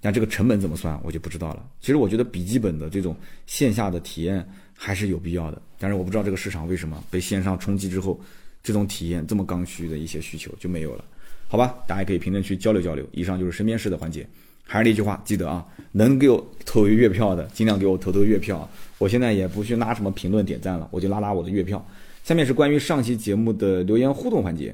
[0.00, 1.66] 那这个成本怎么算，我就不知道了。
[1.80, 3.16] 其实我觉得笔记本的这种
[3.46, 4.46] 线下的体验。
[4.82, 8.18] 还是有必要的，但是我不知道这个市场为什么被线上冲击之后，
[8.62, 11.04] 这种体验这么刚需的一些需求就没有了，
[11.48, 11.74] 好吧？
[11.86, 13.06] 大家可以评论区交流交流。
[13.12, 14.26] 以上就是身边事的环节，
[14.64, 18.66] 还是那句话，记得啊，能给我投月票的，尽量给我投投月票。
[18.96, 21.86] 我现在也不去拉什么评论点赞了，我就拉拉我的月票。
[22.30, 24.72] 下面是关于上期节目的留言互动环节。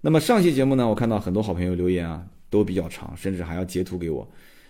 [0.00, 4.26] 那么上期节目呢，我看到很多好朋友留言啊，都比较长，甚至还要截图给我。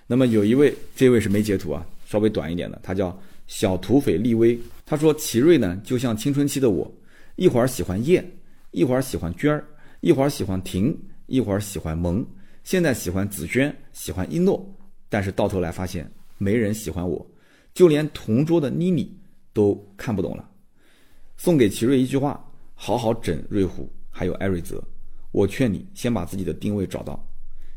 [0.08, 3.16] 那么有一位，这位是没截图啊，稍微短一点的，他叫。
[3.46, 6.92] 小土匪立威，他说：“奇瑞呢，就像青春期的我，
[7.36, 8.28] 一会儿喜欢燕，
[8.72, 9.64] 一会儿喜欢娟儿，
[10.00, 12.26] 一会儿喜欢婷，一会儿喜欢萌，
[12.64, 14.68] 现在喜欢紫萱，喜欢一诺，
[15.08, 17.24] 但是到头来发现没人喜欢我，
[17.72, 19.16] 就连同桌的妮妮
[19.52, 20.50] 都看不懂了。”
[21.36, 22.42] 送给奇瑞一句话：
[22.74, 24.82] 好好整瑞虎，还有艾瑞泽。
[25.32, 27.22] 我劝你先把自己的定位找到。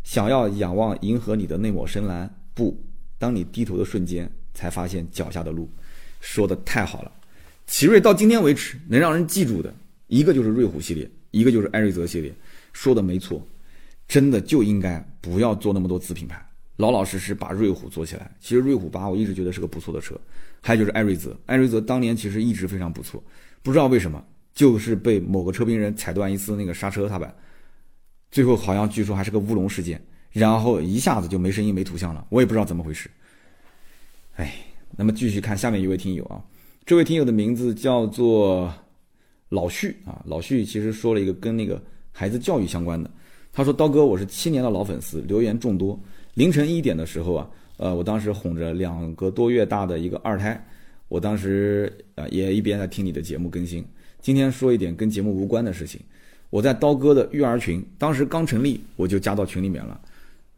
[0.03, 2.78] 想要仰望银河里的那抹深蓝，不，
[3.18, 4.30] 当你低头的瞬间。
[4.51, 5.70] 才发现脚下的路，
[6.20, 7.12] 说的太好了。
[7.66, 9.74] 奇瑞到今天为止能让人记住的
[10.07, 12.34] 一个就是瑞虎系列，一个就是艾瑞泽系列，
[12.74, 13.41] 说的没错，
[14.05, 16.45] 真的就应该不要做那么多子品牌，
[16.76, 18.30] 老老实实把瑞虎做起来。
[18.41, 20.20] 其实瑞虎八我一直觉得是个不错的车，
[20.60, 23.24] 还有就是艾瑞泽，艾瑞泽当年其实一直非常不错，
[23.62, 27.34] 不知道为什么就是被某个车评人踩断一次那个刹车踏板，
[28.32, 30.01] 最后好像据说还是个乌龙事件，
[30.32, 33.10] 然后一下子就没声音没图像了，我也不知道怎么回事。
[34.36, 34.53] 哎，
[34.95, 36.41] 那么继续看下面一位听友啊，
[36.86, 38.74] 这位听友的名字叫做
[39.49, 41.82] 老旭啊，老旭其实说了一个跟那个
[42.12, 43.10] 孩子教育相关的，
[43.51, 45.99] 他说刀哥我是七年的老粉丝，留言众多。
[46.36, 50.64] 凌晨一点的时候啊，呃，我当时哄着两个多月大的一个二胎，
[51.10, 53.86] 我当时啊也一边在听你的节目更新。
[54.22, 55.99] 今天说一点跟节目无关的事情，
[56.49, 59.99] 我在刀哥的育儿群，当时刚成立，我就加到群里面了。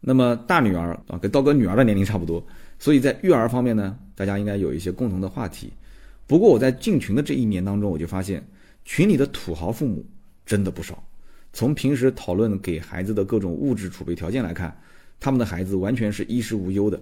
[0.00, 2.40] 那么大女儿啊，跟刀哥女儿的年龄差不多，
[2.78, 5.72] 所以在育儿方面呢，大家应该有一些共同的话题。
[6.28, 8.46] 不过我在进群的这一年当中，我就发现
[8.84, 10.04] 群里的土豪父母
[10.46, 11.02] 真的不少。
[11.52, 14.76] 从平时讨论给孩子的各种物质储备条件来看。
[15.24, 17.00] 他们的孩子完全是衣食无忧的，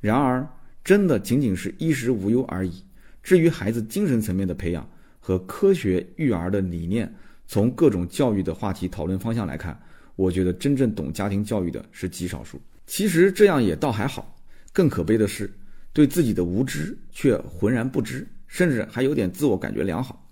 [0.00, 0.44] 然而，
[0.84, 2.82] 真的仅仅是衣食无忧而已。
[3.22, 4.88] 至于孩子精神层面的培养
[5.20, 7.12] 和科学育儿的理念，
[7.46, 9.80] 从各种教育的话题讨论方向来看，
[10.16, 12.60] 我觉得真正懂家庭教育的是极少数。
[12.86, 14.36] 其实这样也倒还好，
[14.72, 15.48] 更可悲的是，
[15.92, 20.28] 对自己的无知却浑然不知，甚至还有点自我感觉良好。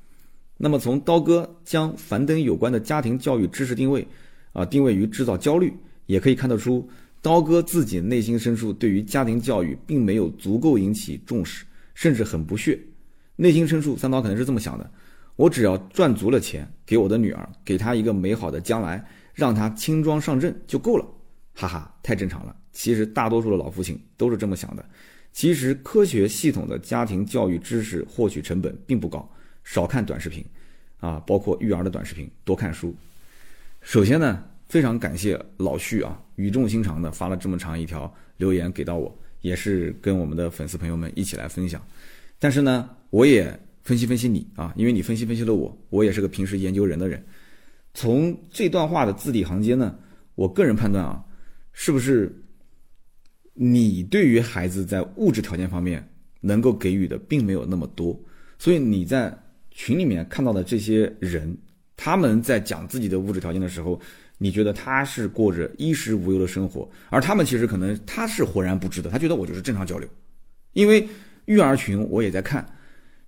[0.57, 4.07] 那么，从刀哥将樊登有关的家庭教育知识定位，
[4.53, 5.73] 啊，定位于制造焦虑，
[6.07, 6.87] 也可以看得出。
[7.23, 12.79] 刀哥自己内心深处对于家庭教育并没有足够引起重视，甚至很不屑。
[13.37, 14.91] 内心深处，三刀可能是这么想的：
[15.37, 19.05] 我只要赚足了钱，给我的女儿，给她一个美好的将来，
[19.35, 21.07] 让她轻装上阵就够了。
[21.55, 22.57] 哈哈，太正常了。
[22.73, 24.83] 其实大多数的老父亲都是这么想的。
[25.33, 29.31] 其实科学系统的家庭教育知识获取成本并不高，
[29.63, 30.43] 少看短视频，
[31.01, 32.95] 啊，包括育儿的短视频，多看书。
[33.83, 34.43] 首先呢。
[34.71, 41.85] 非常感谢老旭啊，语重心长的发了这么长一条留言给到我，也是跟我们的粉丝朋友们一起来分享。
[42.39, 43.53] 但是呢，我也
[43.83, 47.21] 分析分析你啊，因为你分析分析了我，我也是个平时研究人的人。
[47.95, 49.99] 从这段话的字里行间呢，
[50.37, 51.21] 我个人判断啊，
[51.73, 52.33] 是不是
[53.55, 56.09] 你对于孩子在物质条件方面
[56.41, 58.17] 能够给予的并没有那么多，
[58.57, 59.37] 所以你在
[59.73, 61.59] 群里面看到的这些人，
[61.97, 64.01] 他们在讲自己的物质条件的时候。
[64.43, 70.09] 你觉得他是过着衣食无忧的生活，而他们其实可能他是浑然不知的，他觉得我就是正常交流。
[70.73, 71.07] 因为
[71.45, 72.67] 育儿群我也在看，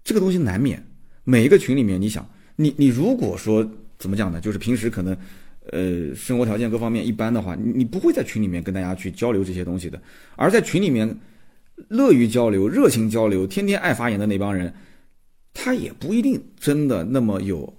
[0.02, 0.82] 这个东西难免
[1.24, 4.40] 每一个群里面，你想，你你如果说怎么讲呢？
[4.40, 5.14] 就是平时可能，
[5.70, 10.00] 呃，生活条件各方面一般的话，你不会在群里面跟大家去交流这些东西的。
[10.34, 11.14] 而在群里面
[11.88, 14.72] 乐于交流、热情交流、天天爱发言的那帮人，
[15.52, 17.70] 他也不一定真的那么有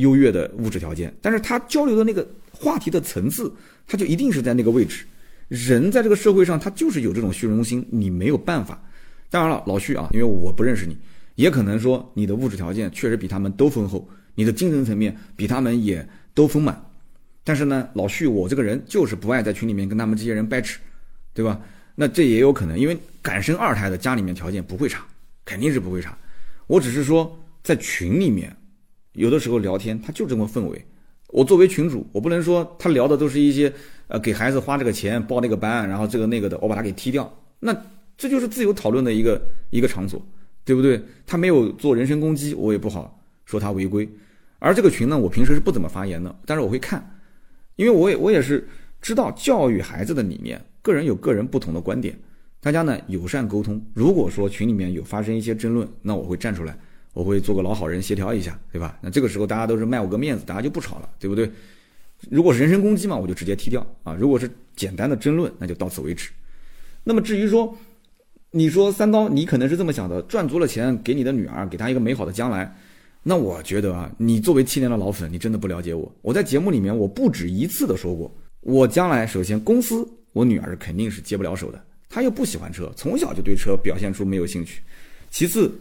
[0.00, 2.28] 优越的物质条件，但是他交流的那个。
[2.52, 3.50] 话题的层次，
[3.86, 5.06] 他就一定是在那个位置。
[5.48, 8.78] 人在这个社会上，他就是有这种虚荣心，你没有办法。
[9.30, 10.94] 当然了，老徐啊，因为我不认识你，
[11.36, 16.78] 也可能说你的物质条件确实比他们都丰厚，你的精神层面比他们也都丰满。
[17.44, 20.78] 但是呢，老徐，我这个人就是不爱在群里面跟他们这些人掰扯，
[21.32, 21.58] 对吧？
[21.94, 25.02] 那这也有可能，因为敢生二胎的家里面条件不会差，
[25.46, 26.14] 肯定是不会差。
[26.66, 28.54] 我只是说，在群里面，
[29.12, 30.84] 有的时候聊天，他就这么氛围。
[31.28, 33.72] 我作为群主，我不能说他聊的都是一些，
[34.08, 37.32] 呃，给孩子花这个钱报那个班，然后这个那个的，我把他给踢掉。
[37.60, 37.76] 那
[38.16, 39.40] 这就是自由讨论的一个
[39.70, 40.20] 一个场所，
[40.64, 41.00] 对不对？
[41.26, 44.08] 他没有做人身攻击，我也不好说他违规。
[44.58, 47.18] 而这个群呢，我平时是不怎么发言的，但是我会看，
[47.76, 48.68] 因为我也我也是
[49.00, 52.18] 知道教育孩子的理念，个人有个人不同的观点，
[52.60, 53.80] 大家呢友善沟通。
[53.94, 56.76] 如果说群里面有发生一些争论，那我会站出来。
[57.12, 58.96] 我会做个老好人协调一下，对吧？
[59.00, 61.50] 那这个时候大家都是卖我个面子，大家就不吵了，对不对？
[62.30, 64.14] 如果是人身攻击嘛，我就直接踢掉啊。
[64.14, 66.30] 如果是简单的争论，那就到此为止。
[67.02, 67.76] 那么至于说，
[68.50, 72.76] 你说三刀，你可能是这么想的：赚足了钱给你的女儿，给她一个美好的将来。
[73.22, 76.14] 那我觉得啊，你作为七年的老粉，你真的不了解我。
[76.22, 84.80] 我在节目里面我不止一次的说过，我将来首先公司我女儿肯定是接不了手的，她又不喜欢车，从小就对车表现出没有兴趣。
[85.30, 85.72] 其次。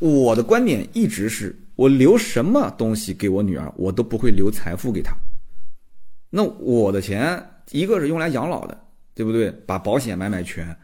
[0.00, 5.14] 我的观点一直是我留什么东西给我女儿，我都不会留财富给她。
[6.30, 7.40] 那我的钱
[7.70, 8.78] 一个是用来养老的，
[9.14, 9.50] 对不对？
[9.66, 10.76] 把保险买买全，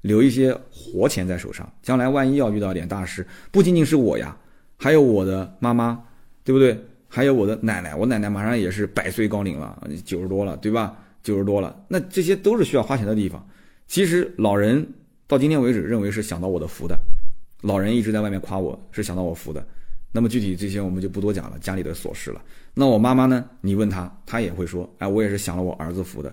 [0.00, 4.36] 留一些活钱在手上，将来万一要遇到点大事，不仅仅是我呀，
[4.76, 6.02] 还有我的妈妈，
[6.42, 6.78] 对不对？
[7.08, 10.96] 还有我的奶奶，我奶奶马上也是百岁高龄了，九十多了，对吧？
[11.22, 13.46] 九十多了，那这些都是需要花钱的地方。
[13.86, 14.84] 其实老人
[15.28, 16.98] 到今天为止认为是想到我的福的。
[17.64, 19.66] 老人一直在外面夸我是想到我福的，
[20.12, 22.42] 那么具体这些我们就不多讲了，家里的琐事了。
[22.74, 23.42] 那我妈妈呢？
[23.62, 26.30] 你问她，她也会说，哎，我也是享了我儿子福的。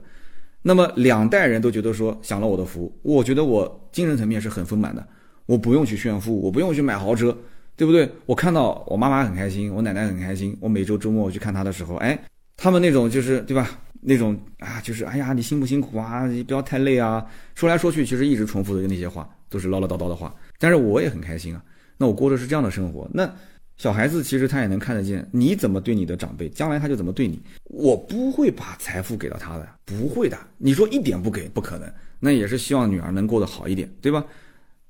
[0.61, 5.07] 那么两代人都觉得说享了我的福，我觉得我精神层面是很丰满的，
[5.45, 7.35] 我不用去炫富，我不用去买豪车，
[7.77, 8.09] 对不对？
[8.25, 12.19] 我看到我妈妈很开心，我奶奶很开心，我每周周末我去看她的时候，哎，
[12.57, 13.79] 他们那种就是对吧？
[14.01, 16.27] 那种啊，就是哎呀，你辛不辛苦啊？
[16.27, 17.25] 你不要太累啊。
[17.55, 21.63] 说来说去，其实一直重复的那些话都是唠唠叨叨的话，但是我也很开心啊。
[21.97, 23.31] 那我过的是这样的生活，那。
[23.77, 27.41] 小孩子其实他也能看得见，你怎么对你的长辈，将来他就怎么对你。
[27.63, 30.37] 我不会把财富给到他的，不会的。
[30.59, 31.91] 你说一点不给，不可能。
[32.19, 34.23] 那也是希望女儿能过得好一点，对吧？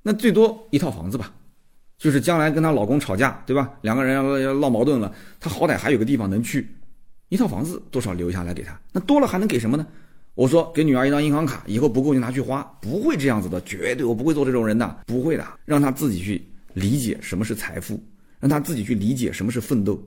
[0.03, 1.31] 那最多一套房子吧，
[1.97, 3.71] 就是将来跟她老公吵架，对吧？
[3.79, 6.67] 两个人要要闹矛盾了，她好歹还有个地方能去。
[7.31, 9.87] 一套房子多少留下来给他，那多了还能给什么呢？
[10.35, 17.97] 我说给女儿一张银行卡，以后不够就拿去花，不会这样子的，绝对我不会做这种人的，不会的，让他自己去理解什么是财富。
[18.37, 20.03] 让他自己去理解什么是奋斗，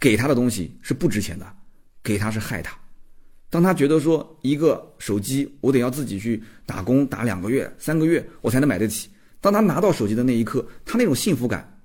[0.00, 1.46] 给他的东西是不值钱的，
[2.02, 2.76] 给他是害他。
[3.50, 9.08] 当他觉得说一个手机我得要自己去打工打两个月、三个月我才能买得起，
[9.40, 11.80] 当他拿到手机的那一刻，他那种幸福感，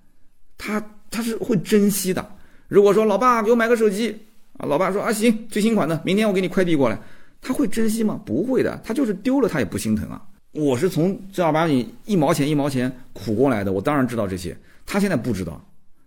[0.58, 2.36] 他他是会珍惜的。
[2.70, 4.18] 如果说老爸给我买个手机
[4.58, 7.00] 啊，老爸说啊行，最新款的，明天我给你快递过来，
[7.42, 8.22] 他会珍惜吗？
[8.26, 10.22] 不会的，他就是丢了他也不心疼啊。
[10.52, 15.64] 我是从正儿八经一毛钱一毛钱苦过来的，我当然知道这些，他现在不知道。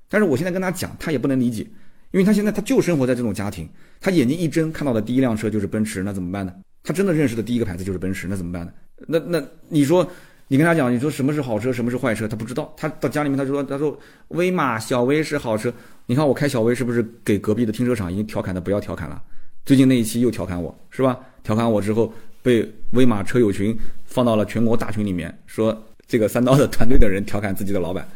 [0.08, 1.62] 但是我现在跟他讲，他也不能理解，
[2.12, 3.68] 因为他现在他就生活在这种家庭，
[4.00, 6.52] 他眼睛一睁看到的第一辆车就是奔驰，那怎么办呢？
[6.82, 8.72] 他真的认识的第一个牌子就是奔驰，那怎么办呢？
[9.08, 10.06] 那那你说，
[10.48, 12.72] 你跟他讲，你说什么是好车，什么是坏车，他不知道。
[12.76, 15.72] 他到家里面，他说他说威马小威是好车，
[16.06, 19.20] 你看我开小威是不是给隔壁的停车场已经调侃的不要调侃了？
[19.64, 21.18] 最近那一期又调侃我是吧？
[21.42, 23.74] 调侃我之后被威马车友群
[24.04, 25.76] 放到了全国大群里面，说
[26.06, 28.06] 这个 三刀的团队的人调侃自己的老板。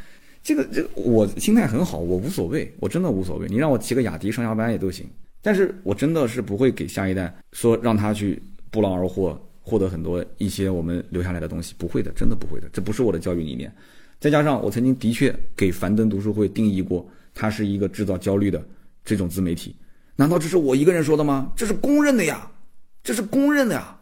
[0.43, 3.49] 这个这我心态很好，我无所谓，我真的无所谓。
[3.49, 5.07] 你让我骑个雅迪上下班也都行，
[5.43, 9.39] 但是我真的是不会给下一代说让他去不劳而获，
[9.69, 13.71] 获得很多一些我们留下来的东西，不会的，真的不会的，这不是我的教育理念。
[14.19, 18.66] 再加上我曾经的确给樊登读书会定义过，它是一个制造焦虑的
[19.05, 19.77] 这种自媒体，
[20.16, 21.53] 难道这是我一个人说的吗？
[21.55, 22.51] 这是公认的呀，
[23.05, 23.95] 这是公认的呀。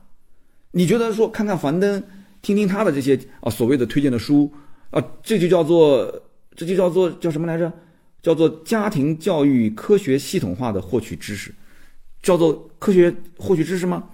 [0.70, 2.00] 你觉得说看看樊登，
[2.42, 4.48] 听听他的这些啊所谓的推荐的书
[4.90, 6.22] 啊，这就叫做。
[6.58, 7.70] 这就叫做叫什么来着？
[8.22, 11.54] 叫做家庭教育科学系统化的获取知识，
[12.22, 14.08] 叫做科学获取知识吗？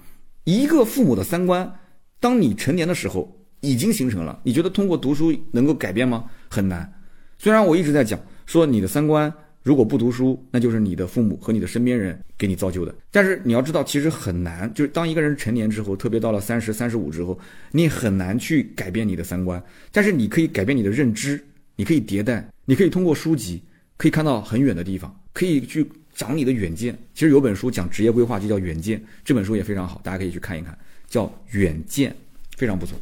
[0.45, 1.73] 一个父母的三观，
[2.19, 6.25] 当你成年的时候已经形成了，你觉得通过读书能够改变吗？
[6.49, 6.91] 很难。
[7.39, 9.33] 虽然我一直在讲说你的三观
[9.63, 14.73] 如果不读书，那就是你的父母和你的身边人给你造就的，但是你要知道其实很难。
[14.75, 17.39] 就是当一个人成年之后，特别到了三十三十五之后，
[17.71, 19.63] 你很难去改变你的三观，
[19.93, 21.43] 但是你可以改变你的认知。
[21.75, 23.63] 你可以迭代，你可以通过书籍，
[23.97, 25.85] 可以看到很远的地方，可以去
[26.15, 26.97] 长你的远见。
[27.15, 32.11] 其实有本书讲职业规划，就叫《远见》，这本书也非常好，大家可以去看一看，叫《远见》，
[32.57, 32.99] 非常不错。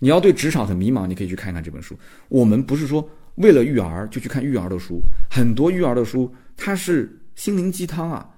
[0.00, 1.96] 你要对职场很迷茫，你可以去看一看这本书。
[2.28, 8.28] 我们不是说为了育儿就去看育儿的书，很多育儿的书它是心灵鸡汤啊，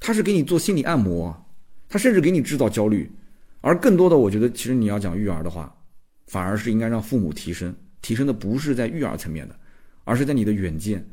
[0.00, 1.46] 它是给你做心理按摩，
[1.88, 3.10] 它甚至给你制造焦虑。
[3.60, 5.74] 而更多的，我觉得其实你要讲育儿的话，
[6.28, 7.74] 反而是应该让父母提升。
[8.02, 9.58] 提升的不是在育儿层面的，
[10.04, 11.04] 而是在你的远见、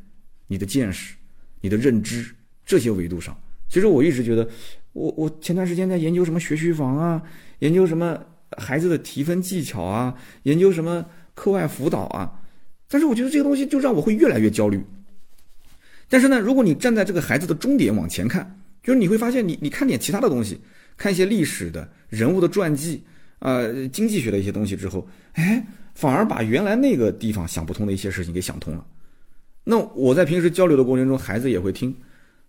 [0.46, 1.16] 你的见识、
[1.64, 2.30] 你的认知
[2.66, 3.36] 这些维度上。
[3.70, 4.48] 其实我一直觉得，
[4.92, 7.24] 我我前段时间在研究什么学区房啊，
[7.60, 8.22] 研究什么
[8.58, 11.04] 孩子的提分技巧啊，研究什么
[11.34, 12.42] 课外辅导啊。
[12.90, 14.84] 但是我觉得这个东西就让我会越来越焦虑。
[16.10, 20.60] 但是呢，如果你站在这个孩子的终点往前看，就是你会发现，你你看点其他的东西，
[20.98, 23.04] 看一些历史的人物的传记
[23.40, 23.62] 啊，
[23.94, 25.66] 经济学的一些东西之后，哎。
[25.96, 28.84] 反而把原来那个地方想不通的一些事情给想通了。
[29.64, 31.96] 那我在平时交流的过程中，孩子也会听，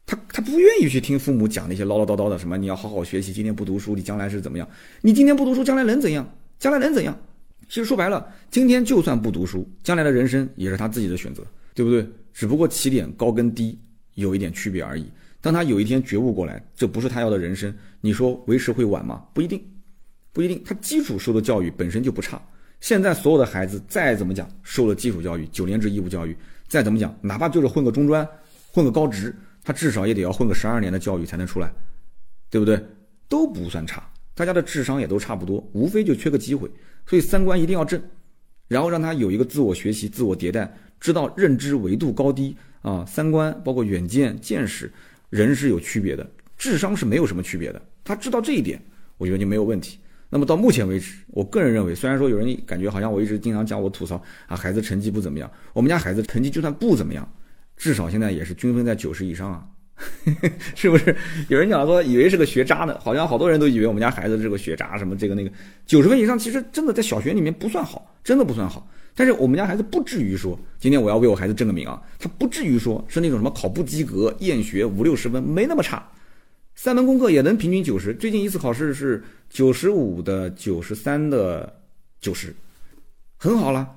[0.05, 4.69] 他他不愿意去听父母讲那些唠唠叨叨的什么，你要好好学习，今天不读书，你将来是怎么样？
[5.01, 6.29] 你今天不读书，将来能怎样？
[6.59, 7.19] 将来能怎样？
[7.69, 11.43] 其实说白了，今天就算不读书，将来的人生也是他自己的选择，
[11.75, 12.07] 对不对？
[12.33, 13.79] 只不过起点高跟低
[14.15, 15.07] 有一点区别而已。
[15.41, 19.25] 当他有一天觉悟过来，这不是他要的人生，你说为时会晚吗？
[19.33, 19.63] 不一定，
[20.33, 20.61] 不一定。
[20.65, 22.43] 他基础受的教育本身就不差。
[22.81, 26.37] 现在所有的孩子再怎么讲，受了基础教育、九年制义务教育，
[26.75, 28.29] 再怎么讲，哪怕就是混个中专、
[28.73, 31.73] 混个高职，他至少也得要混个十二年的教育才能出来，
[32.51, 32.85] 对不对？
[33.29, 34.03] 都不算差，
[34.35, 36.69] 大家的智商也都差不多，无非就缺个机会。
[37.07, 38.03] 所以三观一定要正，
[38.67, 44.93] 然后让他有一个自我学习、自我迭代，知道认知维度高低啊，三观包括远见、见识，
[45.31, 47.81] 人是有区别的，智商是没有什么区别的。
[48.03, 48.83] 他知道这一点，
[49.17, 50.01] 我觉得就没有问题。
[50.35, 57.33] 那么到目前为止，我个人认为，虽然说有人感觉好像我一直经常讲我吐槽啊，孩子成绩不怎么样，我们家孩子成绩就算不怎么样，
[57.77, 59.65] 至少现在也是均分在九十以上啊，
[60.75, 61.15] 是不是？
[61.47, 65.51] 有人讲说以为是个学渣呢，好像好多人都以为我们家孩子是个学渣，什么这个那个，
[65.87, 68.91] 九十分以上其实真的在小学里面不算好，真的不算好。
[69.15, 76.05] 但是我们家孩子不至于说，今天我要为我孩子证个名啊，他不至于说是那种什么考不及格、厌学五六十分，没那么差，
[76.75, 78.13] 三门功课也能平均九十。
[78.15, 81.81] 最近一次考试是九十五的九十三的
[82.21, 82.55] 九十，
[83.37, 83.95] 很好了，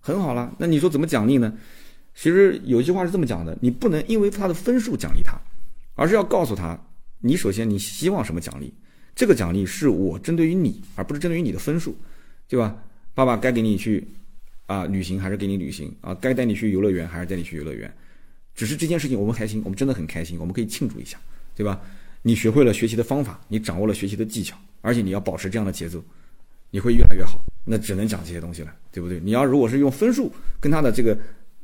[0.00, 0.54] 很好了。
[0.58, 1.52] 那你说怎么奖励呢？
[2.14, 5.38] 其实有一句话是这么讲的：你不能因为他的分数奖励他，
[5.94, 6.78] 而是要告诉他，
[7.20, 8.72] 你首先你希望什么奖励？
[9.14, 11.96] 这个奖励是我针对于你，而不是针对于你的分数，
[12.48, 12.76] 对吧？
[13.14, 14.06] 爸爸该给你去。
[14.66, 16.14] 啊，旅行还是给你旅行啊？
[16.14, 17.94] 该带你去游乐园还是带你去游乐园？
[18.54, 21.18] 只是这件事情我们开心，我们真的很开心，我们可以庆祝一下，
[21.54, 21.82] 对吧？
[22.26, 26.02] 你学会了学习的方法，你掌握了学习的技巧，而且你要保持这样的节奏，
[26.70, 27.38] 你会越来越好。
[27.66, 29.20] 那只能讲这些东西了，对不对？
[29.20, 31.14] 你要如果是用分数跟他的这个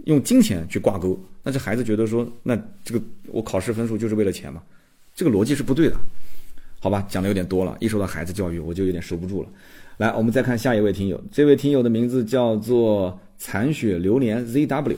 [0.05, 2.55] 用金钱去挂钩，那这孩子觉得说，那
[2.85, 4.63] 这个我考试分数就是为了钱嘛？
[5.15, 5.97] 这个逻辑是不对的，
[6.79, 7.07] 好吧？
[7.09, 9.49] 讲的有点多了，一说到孩子教育，我就有点收不住了。
[9.97, 11.23] 来，我们再看下一位听友。
[11.33, 14.97] 这位听友的名字叫做残雪流年 ZW。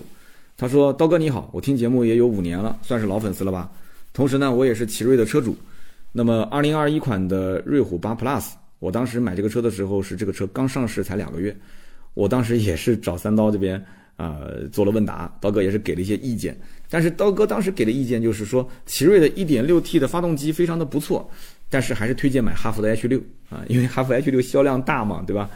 [0.56, 3.68] 他说：“刀哥你好，我听节目也有五年了，算是老粉丝了吧？
[4.12, 5.56] 同时呢，我也是奇瑞的车主。
[6.12, 11.56] 那么，二零二一款的瑞虎八 Plus，我当时买这个车的时候是这个车刚上市才两个月。
[12.14, 13.82] 我当时也是找三刀这边
[14.16, 14.40] 啊
[14.70, 16.54] 做了问答，刀哥也是给了一些意见。
[16.90, 21.30] 但是刀哥当时给的意见就是说，奇瑞的一点六 T 的发动机非常的不错。”
[21.72, 25.48] 但是还是推荐买哈弗的 H 六啊，因为哈弗 H 六销量大嘛，对吧？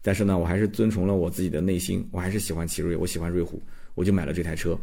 [0.00, 3.62] 但是呢，我还是遵从了我自己的内心，我还是喜欢奇瑞，我喜欢瑞虎，
[3.94, 4.74] 我就买了这台车。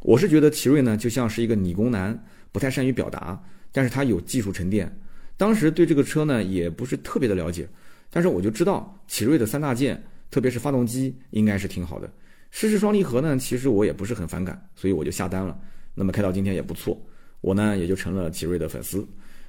[0.00, 2.18] 我是觉得奇瑞呢，就像是一个理工男，
[2.54, 3.42] 不太善于表达，
[3.72, 4.88] 但是他有技术沉淀。
[5.36, 7.68] 当时对这个车呢，也不是特别的了解，
[8.10, 10.00] 但是我就知道奇瑞的三大件，
[10.30, 12.08] 特别是发动机应该是挺好的。
[12.52, 15.58] 湿式双离合呢，其实我也不是很反感，所以我就下单了。
[15.96, 16.96] 那么开到今天也不错，
[17.40, 19.04] 我呢也就成了奇瑞的粉丝。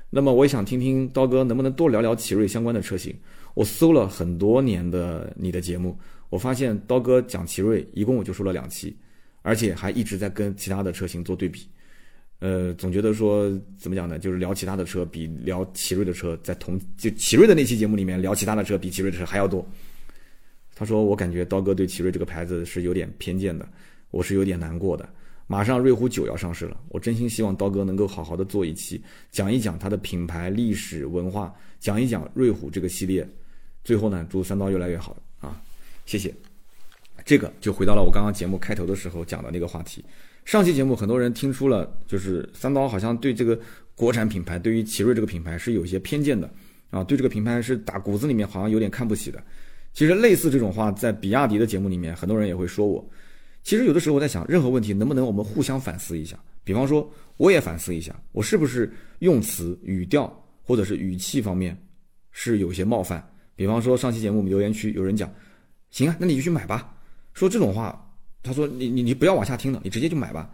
[0.10, 3.16] 那么我也想听听刀哥能不能多聊聊奇瑞相关的车型。
[3.53, 5.95] 我搜了很多年的你的节目，
[6.30, 8.97] 我发现刀哥讲奇瑞一共我就说了两期，
[9.43, 11.68] 而且还一直在跟其他的车型做对比。
[12.39, 14.19] 呃，总觉得说怎么讲呢？
[14.19, 19.65] 就是聊其他的车比聊奇瑞的车在同就奇瑞的那期节目里面聊其他的车比奇瑞的车还要多。
[20.75, 23.67] 他说我感觉刀哥对奇瑞这个牌子是有点偏见的，
[24.11, 25.07] 我是有点难过的。
[25.47, 33.27] 马上瑞虎九要上市了，我真心希望刀哥能够好好的做一期，讲一讲它的品牌历史文化，讲一讲瑞虎这个系列。
[33.83, 35.61] 最后呢，祝三刀越来越好啊！
[36.07, 36.33] 谢谢。
[37.23, 40.03] 这个就回到了我刚刚节目开头的时候讲的那个话题。
[40.46, 43.60] 上期节目很多人听出了，就是三刀好像对这个
[43.96, 46.48] 国产品牌，对于奇瑞这个品牌是有些偏见的
[46.91, 49.43] 啊，对这个品牌是打骨子里面好像有点看不起的。
[49.91, 53.04] 其实类似这种话，在比亚迪的节目里面，很多人也会说我。
[53.64, 56.38] 其实有的时候我在想，任何问题能不能我们互相反思一下？
[56.64, 60.32] 比方说，我也反思一下，我是不是用词、语调
[60.62, 61.76] 或者是语气方面
[62.32, 63.28] 是有些冒犯？
[63.56, 65.28] 比方说，上期节目我们留言区有人讲，
[65.89, 66.96] 行啊，那你就去买吧。
[67.34, 68.05] 说这种话，
[68.46, 70.50] 他说你你你不要往下听了，你直接就买吧。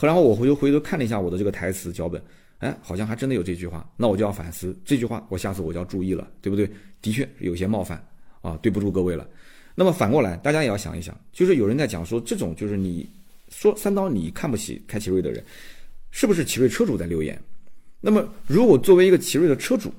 [0.00, 2.22] 然后我回头回头看了一下我的这个台词脚本，
[2.58, 6.70] 哎，好像还真的有这句话，那我就要反思这句话，我下次我就要注意了，对不对？
[7.02, 8.02] 的确有些冒犯
[8.40, 9.28] 啊，对不住各位了。
[9.74, 13.08] 那么反过来，大家也要想一想，就是有人在讲说，这种就是你
[13.48, 15.44] 说三刀你看不起开奇瑞的人，
[16.10, 17.38] 是不是奇瑞车主在留言？
[18.00, 19.92] 那么如果作为一个奇瑞的车主，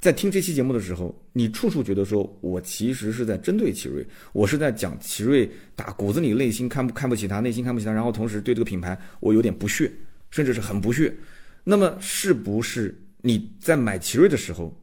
[0.00, 5.46] 在听这期节目的时候，你处处觉得说我其实是在针对奇瑞，我是在讲奇瑞
[5.76, 9.92] 打骨子里内心看不看不起他，内心看不起他，然后同时对这个品牌我有点不屑，
[10.30, 11.14] 甚至是很不屑，
[11.64, 14.74] 那么是不是你在买奇瑞的时候，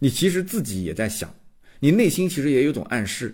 [0.00, 1.32] 你其实自己也在想，
[1.78, 3.32] 你内心其实也有种暗示。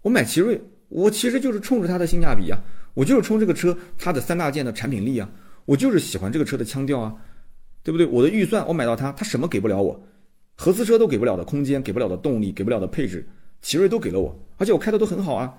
[0.00, 2.58] 我买奇瑞，我其实就是冲着它的性价比啊，
[2.94, 5.30] 我就是冲这个车它的三大件的产品力啊，
[5.66, 7.14] 我就是喜欢这个车的腔调啊，
[7.82, 8.06] 对不对？
[8.06, 10.08] 我的预算我买到它，它什么给不了我？
[10.56, 13.26] 合资车都给不了的空间，给不了的动力，给不了的配置，
[13.60, 15.52] 奇瑞都给了我，而且我开的都很好啊。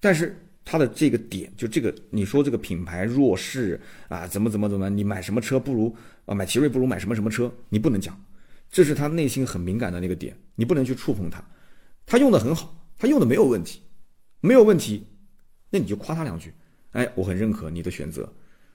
[0.00, 5.94] 但是它的这个点，就这个你说这个品牌弱势啊，怎么怎么怎么，你买什么车不如
[6.24, 8.18] 啊买奇瑞不如买什么什么车，你不能讲，
[8.70, 11.44] 这是他内心很敏感的那个点，你不能去触碰它，
[12.06, 12.78] 他用的很好。
[12.98, 13.80] 他用的没有问题，
[14.40, 15.04] 没有问题，
[15.70, 16.54] 那你就夸他两句，
[16.92, 18.32] 哎，我很认可你的选择。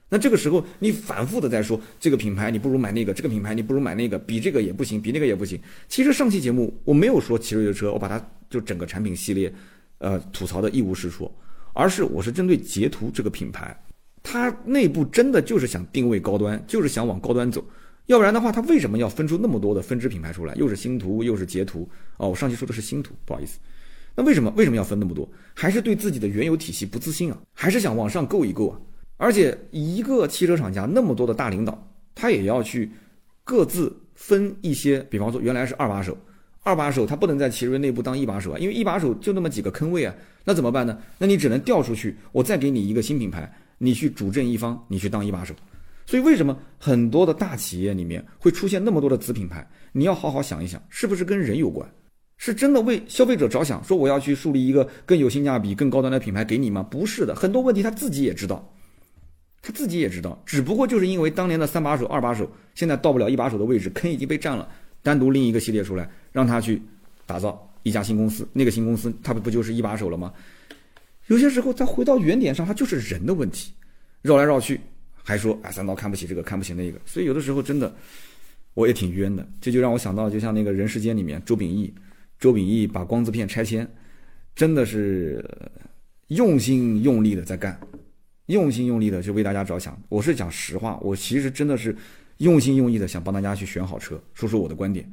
[0.08, 5.60] 那这个时候你反复的在说这个品牌你不如买那个，这个品牌你不如买那个，比这个也不行，比那个也不行。
[5.88, 9.52] 其实上期节目我没有说奇瑞的车，我把它就整个产品系列，
[9.98, 11.30] 呃，吐槽的一无是处，
[11.74, 13.78] 而是我是针对捷途这个品牌，
[14.22, 17.62] 它内部真的就是想定位高端，就是想往高端走。
[18.06, 20.54] 要不然的话，它为什么要分出那么多的分支品牌出来？
[20.54, 21.86] 又是星途，又是捷途。
[22.16, 23.58] 哦，我上期说的是星途，不好意思。
[24.16, 25.28] 那为什么为什么要分那么多？
[25.52, 27.38] 还是对自己的原有体系不自信啊？
[27.52, 28.80] 还是想往上够一够啊？
[29.18, 32.90] 而且一个汽车厂家那么多的大领导，他也要去
[33.44, 36.16] 各自分一些，比方说原来是二把手，
[36.62, 40.14] 二把手他不能在奇瑞内部当一把手啊，因为一把手就那么几个坑位啊，
[40.44, 40.98] 那怎么办呢？
[41.18, 45.54] 那你只能调出去，我再给你一个新品牌，你去主政一方，你去当一把手。
[46.06, 49.68] 所以为什么很多的大企业里面会出现那么多的子品牌？
[49.92, 51.86] 你要好好想一想，是不是跟人有关？
[52.38, 56.82] 是真的为消费者着想，说我要去树立一个更有性价比、更高端的品牌给你吗？
[56.82, 58.74] 不是的，很多问题他自己也知道，
[59.60, 64.68] 他自己也知道，只不过就是因为当年的三把手、二把手现在到不了一把手的位置，坑已经被占了，
[65.02, 66.80] 单独另一个系列出来，让他去
[67.26, 70.32] 打造一家新公司，那个新公司他不不就是一把手了吗？
[71.26, 73.72] 有些时候再回到原点上，它就是人的问题，
[74.22, 74.80] 绕来绕去。
[75.22, 77.94] 还说啊，三刀看不起这个，看不起那个，所以有的时候真的，
[78.72, 79.46] 我也挺冤的。
[79.60, 81.92] 这就让我想到，就像那个人世间里面，周秉义，
[82.40, 83.86] 周秉义把光字片拆迁，
[84.56, 85.44] 真的是
[86.28, 87.78] 用心用力的在干，
[88.48, 89.98] 用心用力的去为大家着想。
[90.10, 91.96] 我是讲实话，我其实真的是
[92.38, 95.10] 用心用意的想帮大家去选好车，说说我的观点，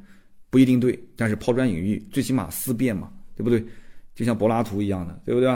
[0.50, 3.64] 不一定对，但是抛砖引玉，最起码思辨嘛，对不对？
[4.14, 5.48] 就像柏拉图一样的，对不对？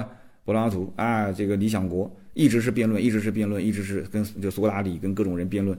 [0.44, 2.10] 柏拉图啊，这个理想国。
[2.32, 5.76] 一直是辩论，一直是辩论，一直是跟就苏格拉底跟各种人辩论，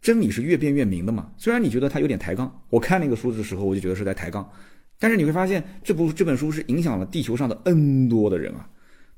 [0.00, 1.30] 真理是越辩越明的嘛。
[1.36, 4.50] 虽然你觉得他有点抬杠，我看那个书的时候我就觉得是在抬杠，
[4.98, 8.66] 但是你会发现这部这本书是影响了地球上的 N 多的人啊。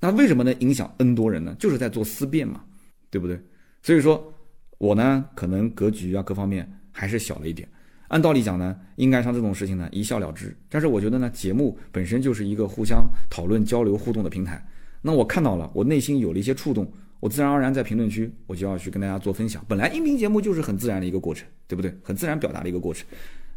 [0.05, 1.56] 那为什么能影响 N 多人呢？
[1.59, 2.62] 就是在做思辨嘛，
[3.09, 3.40] 对不对？
[3.82, 4.31] 所以说，
[4.76, 7.66] 我呢可能格局啊各方面还是小了一点。
[8.09, 10.55] 按道理讲呢，应该像这种事情呢一笑了之。
[10.68, 14.62] 但是我觉得呢，节目本身就是一个互相讨论、交流、互动的平台。
[15.01, 16.86] 那我看到了，我内心有了一些触动，
[17.18, 19.64] 我自然而然在评论区我就要去跟大家做分享。
[19.66, 21.90] 本来音频节目就是很自然的一个过程，对不对？
[22.02, 23.06] 很自然表达的一个过程。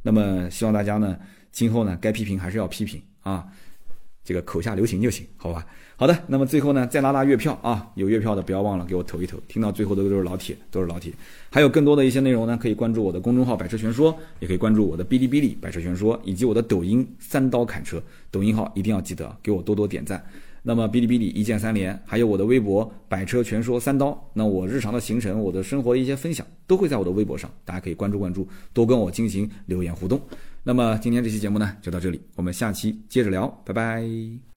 [0.01, 1.19] 那么希望大家呢，
[1.51, 3.45] 今后呢该批评还是要批评啊，
[4.23, 5.67] 这个口下留情就行，好吧？
[5.99, 9.35] 好的，那么最后呢再拉拉月票啊，有月票的不要忘了给我投一投。
[9.47, 11.11] 听到最后的都是老铁，都是老铁。
[11.49, 17.99] 还有更多的一些内容呢，可以关注我的公众号“百车全说”，也可以关注我的哔哩哔哩“百车全说”，以及我的抖音“三刀砍车”。
[18.29, 20.23] 抖音号一定要记得给我多多点赞。
[20.61, 30.21] 那么哔哩哔哩一键三连，还有我的微博百车全说三刀，那我日常的行程、我的生活一些分享，都会在我的微博上，大家可以关注关注，多跟我进行留言互动。
[30.63, 34.47] 那么今天这期节目呢，就到这里，我们下期接着聊，拜拜。